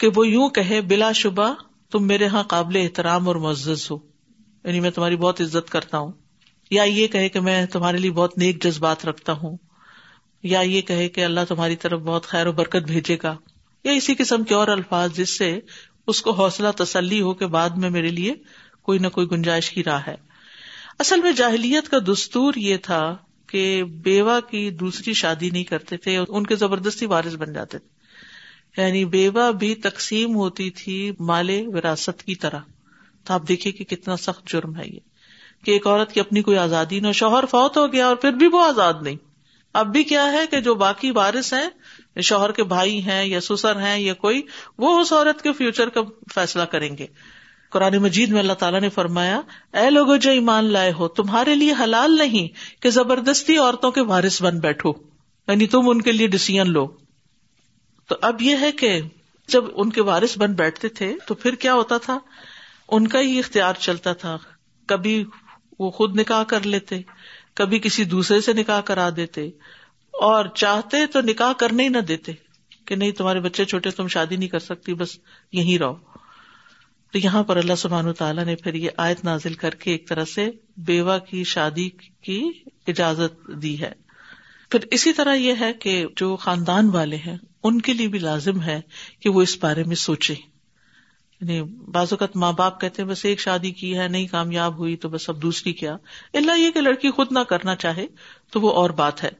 کہ 0.00 0.08
وہ 0.16 0.28
یوں 0.28 0.48
کہے، 0.48 0.80
بلا 0.80 1.12
شبہ 1.12 1.54
تم 1.90 2.06
میرے 2.06 2.24
یہاں 2.24 2.42
قابل 2.42 2.76
احترام 2.76 3.28
اور 3.28 3.36
معزز 3.36 3.90
ہو۔ 3.90 3.98
یعنی 4.64 4.80
میں 4.80 4.90
تمہاری 4.90 5.16
بہت 5.16 5.40
عزت 5.40 5.70
کرتا 5.70 5.98
ہوں۔ 5.98 6.12
یا 6.70 6.82
یہ 6.82 7.06
کہے 7.06 7.28
کہ 7.28 7.40
میں 7.40 7.66
تمہارے 7.66 7.98
لیے 7.98 8.10
بہت 8.10 8.38
نیک 8.38 8.64
جذبات 8.64 9.06
رکھتا 9.06 9.32
ہوں۔ 9.32 9.56
یا 10.42 10.60
یہ 10.60 10.80
کہے 10.80 11.08
کہ 11.08 11.24
اللہ 11.24 11.40
تمہاری 11.48 11.76
طرف 11.76 12.00
بہت 12.00 12.26
خیر 12.26 12.46
و 12.46 12.52
برکت 12.52 12.82
بھیجے 12.86 13.16
گا 13.22 13.36
یا 13.84 13.92
اسی 13.92 14.14
قسم 14.14 14.44
کے 14.44 14.54
اور 14.54 14.68
الفاظ 14.68 15.12
جس 15.12 15.38
سے 15.38 15.60
اس 16.06 16.22
کو 16.22 16.32
حوصلہ 16.32 16.68
تسلی 16.76 17.20
ہو 17.20 17.34
کے 17.34 17.46
بعد 17.46 17.70
میں 17.70 17.90
میرے 17.90 18.08
لیے 18.08 18.34
کوئی 18.82 18.98
نہ 18.98 19.08
کوئی 19.08 19.30
گنجائش 19.30 19.70
کی 19.70 19.84
راہ 19.84 20.00
ہے۔ 20.06 20.14
اصل 20.98 21.20
میں 21.20 21.32
جاہلیت 21.32 21.88
کا 21.88 21.96
دستور 22.06 22.54
یہ 22.56 22.76
تھا 22.76 23.16
کہ 23.46 23.84
بیوہ 23.84 24.40
کی 24.50 24.70
دوسری 24.70 25.12
شادی 25.12 25.50
نہیں 25.50 25.64
کرتے 25.64 25.96
تھے، 25.96 26.18
ان 26.28 26.46
کے 26.46 26.56
زبردستی 26.56 27.06
وارث 27.06 27.34
بن 27.34 27.52
جاتے 27.52 27.78
تھے۔ 27.78 27.98
یعنی 28.82 29.04
بیوہ 29.04 29.52
بھی 29.52 29.74
تقسیم 29.74 30.36
ہوتی 30.36 30.70
تھی 30.70 31.12
مال 31.20 31.50
وراثت 31.66 32.22
کی 32.22 32.34
طرح۔ 32.34 32.58
تو 33.24 33.34
آپ 33.34 33.48
دیکھیے 33.48 33.72
کہ 33.72 33.84
کتنا 33.84 34.16
سخت 34.16 34.46
جرم 34.46 34.76
ہے 34.76 34.82
یہ۔ 34.86 35.00
کہ 35.64 35.70
ایک 35.70 35.86
عورت 35.86 36.12
کی 36.12 36.20
اپنی 36.20 36.42
کوئی 36.42 36.56
آزادی 36.56 37.00
نہ 37.00 37.12
شوہر 37.12 37.44
فوت 37.46 37.76
ہو 37.76 37.92
گیا 37.92 38.06
اور 38.06 38.16
پھر 38.16 38.32
بھی 38.32 38.46
وہ 38.46 38.64
آزاد 38.64 38.94
نہیں۔ 39.00 39.16
اب 39.74 39.92
بھی 39.92 40.04
کیا 40.04 40.32
ہے 40.32 40.46
کہ 40.46 40.60
جو 40.60 40.74
باقی 40.74 41.10
وارث 41.10 41.54
ہیں 41.54 41.70
شوہر 42.20 42.52
کے 42.52 42.64
بھائی 42.64 43.04
ہیں، 43.04 43.24
یا 43.24 43.40
سسر 43.40 43.76
ہیں، 43.76 43.98
یا 43.98 44.14
کوئی، 44.14 44.42
وہ 44.78 45.00
اس 45.00 45.12
عورت 45.12 45.42
کے 45.42 45.52
فیوچر 45.52 45.88
کا 45.88 46.00
فیصلہ 46.34 46.62
کریں 46.62 46.96
گے۔ 46.98 47.06
قرآن 47.70 47.96
مجید 47.96 48.28
میں 48.28 48.40
اللہ 48.40 48.52
تعالیٰ 48.52 48.80
نے 48.80 48.88
فرمایا، 48.88 49.40
اے 49.72 49.90
لوگو 49.90 50.16
جو 50.16 50.30
ایمان 50.30 50.64
لائے 50.64 50.92
ہو، 50.92 51.08
تمہارے 51.08 51.54
لیے 51.54 51.74
حلال 51.80 52.16
نہیں 52.16 52.82
کہ 52.82 52.90
زبردستی 52.90 53.56
عورتوں 53.56 53.90
کے 53.90 54.00
وارث 54.00 54.42
بن 54.42 54.58
بیٹھو۔ 54.58 54.92
یعنی 55.48 55.66
تم 55.66 55.88
ان 55.88 56.02
کے 56.02 56.12
لیے 56.12 56.26
ڈسیزن 56.26 56.70
لو۔ 56.70 56.86
تو 58.08 58.14
اب 58.22 58.42
یہ 58.42 58.56
ہے 58.60 58.72
کہ 58.72 59.00
جب 59.48 59.64
ان 59.74 59.90
کے 59.90 60.02
وارث 60.02 60.38
بن 60.38 60.52
بیٹھتے 60.52 60.88
تھے، 60.88 61.16
تو 61.26 61.34
پھر 61.34 61.54
کیا 61.54 61.74
ہوتا 61.74 61.98
تھا؟ 61.98 62.18
ان 62.88 63.08
کا 63.08 63.20
ہی 63.20 63.38
اختیار 63.38 63.74
چلتا 63.74 64.12
تھا۔ 64.12 64.38
کبھی 64.86 65.24
وہ 65.78 65.90
خود 65.90 66.20
نکاح 66.20 66.42
کر 66.42 66.66
لیتے۔ 66.66 67.00
کبھی 67.58 67.78
کسی 67.78 68.04
دوسرے 68.04 68.40
سے 68.40 68.52
نکاح 68.52 68.80
کرا 68.80 69.08
دیتے 69.16 69.46
اور 70.12 70.44
چاہتے 70.54 71.06
تو 71.06 71.20
نکاح 71.20 71.52
کرنے 71.52 71.82
ہی 71.82 71.88
نہ 71.88 71.98
دیتے 71.98 72.32
کہ 72.84 72.96
نہیں 72.96 73.12
تمہارے 73.12 73.40
بچے 73.40 73.64
چھوٹے 73.64 73.90
تم 73.90 74.08
شادی 74.08 74.36
نہیں 74.36 74.48
کر 74.48 74.58
سکتی، 74.58 74.94
بس 74.94 75.18
یہی 75.52 75.78
رہو۔ 75.78 75.94
تو 77.12 77.18
یہاں 77.18 77.42
پر 77.42 77.56
اللہ 77.56 77.74
سبحان 77.74 78.12
تعالیٰ 78.12 78.44
نے 78.44 78.56
پھر 78.56 78.74
یہ 78.74 78.88
آیت 78.96 79.24
نازل 79.24 79.54
کر 79.54 79.70
کے 79.70 79.90
ایک 79.90 80.08
طرح 80.08 80.24
سے 80.24 80.50
بیوہ 80.76 81.18
کی 81.18 81.44
شادی 81.44 81.88
کی 82.22 82.50
اجازت 82.86 83.50
دی 83.62 83.80
ہے۔ 83.80 83.92
پھر 84.70 84.80
اسی 84.90 85.12
طرح 85.12 85.34
یہ 85.34 85.54
ہے 85.60 85.72
کہ 85.72 86.06
جو 86.16 86.36
خاندان 86.36 86.90
والے 86.90 87.16
ہیں، 87.16 87.36
ان 87.62 87.80
کے 87.80 87.92
لیے 87.92 88.08
بھی 88.08 88.18
لازم 88.18 88.62
ہے 88.62 88.80
کہ 89.20 89.30
وہ 89.30 89.42
اس 89.42 89.58
بارے 89.60 89.84
میں 89.84 89.96
سوچے 89.96 90.34
یعنی 91.40 91.62
بعض 91.62 92.08
اوقات 92.10 92.36
ماں 92.36 92.52
باپ 92.52 92.80
کہتے 92.80 93.02
ہیں 93.02 93.08
بس 93.08 93.24
ایک 93.24 93.40
شادی 93.40 93.70
کی 93.70 93.98
ہے، 93.98 94.08
نہیں 94.08 94.26
کامیاب 94.26 94.78
ہوئی 94.78 94.96
تو 94.96 95.08
بس 95.08 95.28
اب 95.28 95.42
دوسری 95.42 95.72
کیا۔ 95.72 95.96
اللہ 96.34 96.58
یہ 96.58 96.70
کہ 96.70 96.80
لڑکی 96.80 97.10
خود 97.10 97.26
نہ 97.30 97.38
کرنا 97.38 97.76
چاہے 97.76 98.06
تو 98.52 98.60
وہ 98.60 98.72
اور 98.72 98.90
بات 98.90 99.22
ہے۔ 99.22 99.30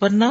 ورنہ 0.00 0.24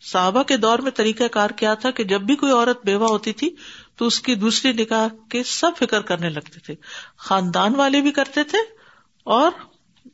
صحابہ 0.00 0.42
کے 0.42 0.56
دور 0.56 0.78
میں 0.78 0.90
طریقہ 0.90 1.24
کار 1.24 1.50
کیا 1.50 1.74
تھا 1.74 1.90
کہ 1.90 2.04
جب 2.04 2.20
بھی 2.20 2.36
کوئی 2.36 2.52
عورت 2.52 2.86
بیوہ 2.86 3.08
ہوتی 3.08 3.32
تھی 3.32 3.50
تو 3.96 4.06
اس 4.06 4.20
کی 4.20 4.34
دوسری 4.34 4.72
نکاح 4.72 5.08
کے 5.30 5.42
سب 5.42 5.70
فکر 5.78 6.00
کرنے 6.00 6.28
لگتے 6.28 6.60
تھے۔ 6.60 6.74
خاندان 7.16 7.74
والے 7.74 8.00
بھی 8.00 8.10
کرتے 8.10 8.44
تھے 8.44 8.58
اور 9.24 9.50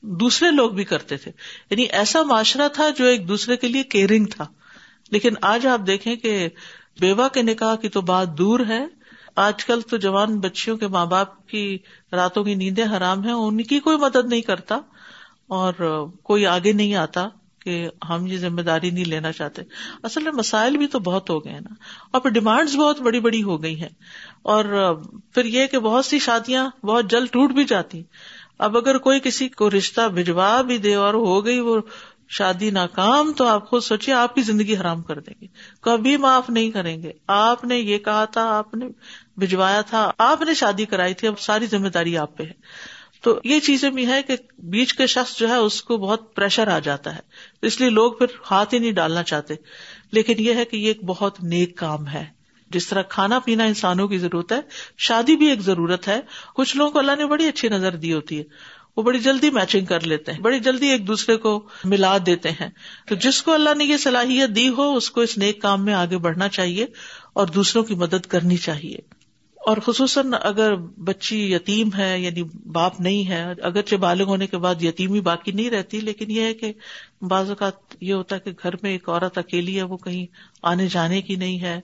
دوسرے 0.02 0.50
لوگ 0.50 0.70
بھی 0.70 0.84
کرتے 0.84 1.16
تھے۔ 1.16 1.30
یعنی 1.70 1.82
ایسا 1.82 2.22
معاشرہ 2.22 2.68
تھا 2.68 2.88
جو 2.88 3.04
ایک 3.04 3.28
دوسرے 3.28 3.56
کے 3.56 3.68
لیے 3.68 3.82
کیئرنگ 3.82 4.24
تھا۔ 4.24 4.46
لیکن 5.10 5.34
آج 5.42 5.66
آپ 5.66 5.80
دیکھیں 5.86 6.16
کہ 6.16 6.48
بیوہ 7.00 7.28
کے 7.28 7.42
نکاح 7.42 7.76
کی 7.76 7.88
تو 7.88 8.00
بات 8.00 8.38
دور 8.38 8.60
ہے۔ 8.68 8.99
آج 9.40 9.64
کل 9.64 9.80
تو 9.80 9.96
جوان 9.96 10.40
بچیوں 10.40 10.76
کے 10.76 10.86
ماں 10.86 11.06
باپ 11.06 11.46
کی 11.46 11.78
راتوں 12.12 12.44
کی 12.44 12.54
نیندیں 12.54 12.84
حرام 12.96 13.24
ہیں، 13.24 13.32
ان 13.32 13.62
کی 13.62 13.80
کوئی 13.80 13.96
مدد 13.96 14.26
نہیں 14.26 14.40
کرتا 14.40 14.74
اور 15.48 15.72
کوئی 16.22 16.46
آگے 16.46 16.72
نہیں 16.72 16.94
آتا 16.94 17.28
کہ 17.62 17.88
ہم 18.08 18.26
یہ 18.26 18.38
ذمہ 18.38 18.60
داری 18.60 18.90
نہیں 18.90 19.04
لینا 19.04 19.32
چاہتے۔ 19.32 19.62
اصل 20.02 20.22
میں 20.22 20.32
مسائل 20.32 20.76
بھی 20.76 20.86
تو 20.86 20.98
بہت 20.98 21.30
ہو 21.30 21.44
گئے 21.44 21.52
نا۔ 21.52 21.74
اور 22.10 22.20
پھر 22.20 22.30
ڈیمانڈس 22.30 22.74
بہت 22.74 23.00
بڑی 23.00 23.20
بڑی 23.20 23.42
ہو 23.42 23.62
گئی 23.62 23.80
ہیں۔ 23.80 23.88
اور 24.42 24.94
پھر 25.34 25.44
یہ 25.44 25.66
کہ 25.66 25.78
بہت 25.78 26.04
سی 26.04 26.18
شادیاں 26.18 26.86
بہت 26.86 27.10
جلد 27.10 27.28
ٹوٹ 27.28 27.50
بھی 27.50 27.64
جاتی۔ 27.64 28.02
اب 28.58 28.76
اگر 28.76 28.98
کوئی 28.98 29.20
کسی 29.20 29.48
کو 29.48 29.70
رشتہ 29.70 30.08
بھجوا 30.08 30.62
بھی 30.62 30.78
دے 30.78 30.94
اور 30.94 31.14
ہو 31.14 31.44
گئی 31.46 31.60
وہ 31.60 31.80
شادی 32.30 32.70
ناکام 32.70 33.32
تو 33.32 33.46
آپ 33.46 33.70
خود 33.70 33.82
سوچیے 33.82 34.14
آپ 34.14 34.34
کی 34.34 34.42
زندگی 34.42 34.76
حرام 34.76 35.02
کر 35.02 35.18
دیں 35.18 35.34
گے۔ 35.40 35.46
کبھی 35.80 36.16
معاف 36.16 36.50
نہیں 36.50 36.70
کریں 36.70 37.02
گے۔ 37.02 37.12
آپ 37.26 37.64
نے 37.64 37.78
یہ 37.78 37.98
کہا 37.98 38.24
تھا، 38.24 38.58
آپ 38.58 38.74
نے 38.74 38.86
بھجوایا 39.36 39.80
تھا، 39.80 40.10
آپ 40.18 40.42
نے 40.42 40.54
شادی 40.54 40.84
کرائی 40.84 41.14
تھی، 41.14 41.28
اب 41.28 41.40
ساری 41.40 41.66
ذمہ 41.66 41.88
داری 41.88 42.18
آپ 42.18 42.36
پہ 42.36 42.42
ہے۔ 42.42 42.52
تو 43.22 43.40
یہ 43.44 43.60
چیزیں 43.60 43.90
بھی 43.90 44.06
ہے 44.06 44.22
کہ 44.22 44.36
بیچ 44.58 44.94
کے 44.94 45.06
شخص 45.06 45.38
جو 45.38 45.48
ہے 45.48 45.56
اس 45.56 45.82
کو 45.82 45.96
بہت 45.96 46.34
پریشر 46.34 46.68
آ 46.68 46.78
جاتا 46.78 47.14
ہے۔ 47.14 47.20
اس 47.62 47.80
لیے 47.80 47.90
لوگ 47.90 48.12
پھر 48.12 48.26
ہاتھ 48.50 48.74
ہی 48.74 48.78
نہیں 48.78 48.92
ڈالنا 48.92 49.22
چاہتے۔ 49.22 49.54
لیکن 50.12 50.34
یہ 50.38 50.54
ہے 50.54 50.64
کہ 50.64 50.76
یہ 50.76 50.88
ایک 50.88 51.04
بہت 51.04 51.42
نیک 51.42 51.78
کام 51.78 52.08
ہے۔ 52.08 52.24
جس 52.70 52.88
طرح 52.88 53.02
کھانا 53.02 53.38
پینا 53.38 53.64
انسانوں 53.64 54.08
کی 54.08 54.18
ضرورت 54.18 54.52
ہے، 54.52 54.60
شادی 54.98 55.36
بھی 55.36 55.46
ایک 55.46 55.60
ضرورت 55.60 56.08
ہے۔ 56.08 56.20
کچھ 56.54 56.76
لوگوں 56.76 56.90
کو 56.90 56.98
اللہ 56.98 57.12
نے 57.18 57.26
بڑی 57.26 57.48
اچھی 57.48 57.68
نظر 57.68 57.96
دی 57.96 58.12
ہوتی 58.12 58.38
ہے۔ 58.38 58.44
وہ 58.96 59.02
بڑی 59.02 59.18
جلدی 59.18 59.50
میچنگ 59.50 59.84
کر 59.84 60.00
لیتے 60.00 60.32
ہیں، 60.32 60.40
بڑی 60.40 60.58
جلدی 60.58 60.86
ایک 60.86 61.06
دوسرے 61.06 61.36
کو 61.36 61.68
ملا 61.84 62.18
دیتے 62.26 62.50
ہیں۔ 62.50 62.68
تو 63.06 63.14
جس 63.14 63.42
کو 63.42 63.52
اللہ 63.52 63.74
نے 63.74 63.84
یہ 63.84 63.96
صلاحیت 63.96 64.50
دی 64.50 64.68
ہو، 64.68 64.96
اس 64.96 65.10
کو 65.10 65.20
اس 65.20 65.38
نیک 65.38 65.62
کام 65.62 65.84
میں 65.84 65.94
آگے 65.94 66.18
بڑھنا 66.18 66.48
چاہیے 66.48 66.86
اور 67.32 67.46
دوسروں 67.46 67.84
کی 67.84 67.94
مدد 67.94 68.26
کرنی 68.26 68.56
چاہیے۔ 68.56 69.19
اور 69.60 69.76
خصوصاً 69.76 70.34
اگر 70.40 70.74
بچی 70.76 71.52
یتیم 71.52 71.88
ہے 71.98 72.20
یعنی 72.20 72.42
باپ 72.72 73.00
نہیں 73.00 73.28
ہے، 73.28 73.44
اگرچہ 73.62 73.96
بالغ 73.96 74.24
ہونے 74.24 74.46
کے 74.46 74.58
بعد 74.58 74.82
یتیمی 74.82 75.20
باقی 75.20 75.52
نہیں 75.52 75.70
رہتی، 75.70 76.00
لیکن 76.00 76.30
یہ 76.30 76.42
ہے 76.42 76.54
کہ 76.54 76.72
بعض 77.22 77.48
اوقات 77.48 77.96
یہ 78.00 78.14
ہوتا 78.14 78.34
ہے 78.34 78.40
کہ 78.40 78.50
گھر 78.62 78.74
میں 78.82 78.90
ایک 78.90 79.08
عورت 79.08 79.38
اکیلی 79.38 79.76
ہے، 79.76 79.82
وہ 79.82 79.96
کہیں 79.96 80.26
آنے 80.62 80.86
جانے 80.86 81.22
کی 81.22 81.36
نہیں 81.36 81.60
ہے، 81.60 81.80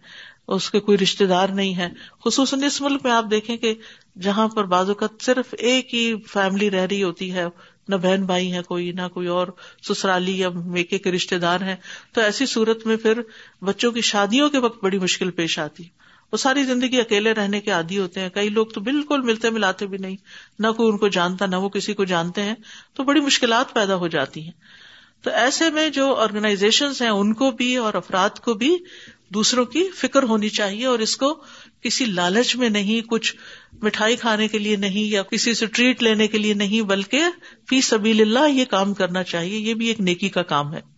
اس 0.49 0.71
کے 0.71 0.81
کوئی 0.81 0.99
رشتے 0.99 1.27
دار 1.27 1.49
نہیں 1.49 1.77
ہے۔ 1.77 1.89
خصوصاً 2.25 2.63
اس 2.63 2.81
ملک 2.81 3.01
میں 3.05 3.13
آپ 3.13 3.25
دیکھیں 3.31 3.57
کہ 3.57 3.75
جہاں 4.21 4.49
پر 4.49 4.65
بعض 4.65 4.89
اوقات 4.89 5.23
صرف 5.23 5.55
ایک 5.59 5.95
ہی 5.95 6.15
فیملی 6.27 6.71
رہ 6.71 6.87
رہی 6.91 7.03
ہوتی 7.03 7.33
ہے، 7.33 7.45
نہ 7.89 7.97
بہن 7.97 8.25
بھائی 8.27 8.53
ہے 8.53 8.63
کوئی، 8.63 8.93
نہ 8.93 9.09
کوئی 9.15 9.27
اور 9.27 9.47
سسرالی 9.89 10.39
یا 10.39 10.49
میکے 10.49 10.99
کے 10.99 11.13
رشتے 11.13 11.39
دار 11.39 11.61
ہیں، 11.61 11.77
تو 12.13 12.21
ایسی 12.21 12.47
صورت 12.47 12.87
میں 12.87 12.97
پھر 12.97 13.21
بچوں 13.63 13.93
کی 13.93 14.01
شادیوں 14.01 14.51
کے 14.51 14.59
وقت 14.59 14.85
بڑی 14.85 14.99
مشکل 14.99 15.31
پیش 15.31 15.59
آتی۔ 15.59 15.85
وہ 16.33 16.37
ساری 16.37 16.65
زندگی 16.65 17.01
اکیلے 17.01 17.33
رہنے 17.33 17.61
کے 17.61 17.71
عادی 17.71 17.99
ہوتے 17.99 18.21
ہیں۔ 18.21 18.29
کئی 18.29 18.49
لوگ 18.49 18.67
تو 18.67 18.81
بالکل 18.81 19.21
ملتے 19.21 19.51
ملاتے 19.51 19.87
بھی 19.87 19.99
نہیں۔ 19.99 20.17
نہ 20.59 20.67
کوئی 20.77 20.89
ان 20.89 20.99
کو 20.99 21.09
جانتا، 21.09 21.47
نہ 21.47 21.57
وہ 21.57 21.69
کسی 21.69 21.95
کو 21.95 22.05
جانتے 22.05 22.43
ہیں۔ 22.43 22.55
تو 22.95 23.05
بڑی 23.05 23.21
مشکلات 23.21 23.75
پیدا 23.75 23.95
ہو 23.95 24.09
جاتی 24.09 24.43
ہیں۔ 24.45 24.53
تو 25.23 25.31
ایسے 25.31 25.71
میں 25.71 25.89
جو 25.89 26.15
آرگنائزیشن 26.15 26.89
ہیں، 27.01 27.09
ان 27.09 27.35
کو 27.35 27.51
بھی 27.51 27.77
اور 27.77 27.95
افراد 27.95 28.31
کو 28.31 28.55
بھی 28.55 28.77
دوسروں 29.29 29.65
کی 29.65 29.85
فکر 29.95 30.23
ہونی 30.23 30.49
چاہیے 30.49 30.87
اور 30.87 30.99
اس 30.99 31.17
کو 31.17 31.43
کسی 31.83 32.05
لالچ 32.05 32.57
میں 32.57 32.69
نہیں، 32.69 33.01
کچھ 33.01 33.37
مٹھائی 33.83 34.17
کھانے 34.17 34.49
کے 34.49 34.59
لیے 34.59 34.77
نہیں 34.77 35.05
یا 35.05 35.23
کسی 35.23 35.55
سے 35.55 35.67
ٹریٹ 35.67 36.03
لینے 36.03 36.27
کے 36.27 36.39
لیے 36.39 36.55
نہیں، 36.55 36.83
بلکہ 36.83 37.23
فی 37.69 37.81
سبیل 37.81 38.21
اللہ 38.21 38.51
یہ 38.51 38.65
کام 38.65 38.95
کرنا 38.95 39.23
چاہیے۔ 39.23 39.59
یہ 39.59 39.75
بھی 39.75 39.87
ایک 39.87 40.01
نیکی 40.01 40.29
کا 40.29 40.43
کام 40.43 40.75
ہے۔ 40.75 40.96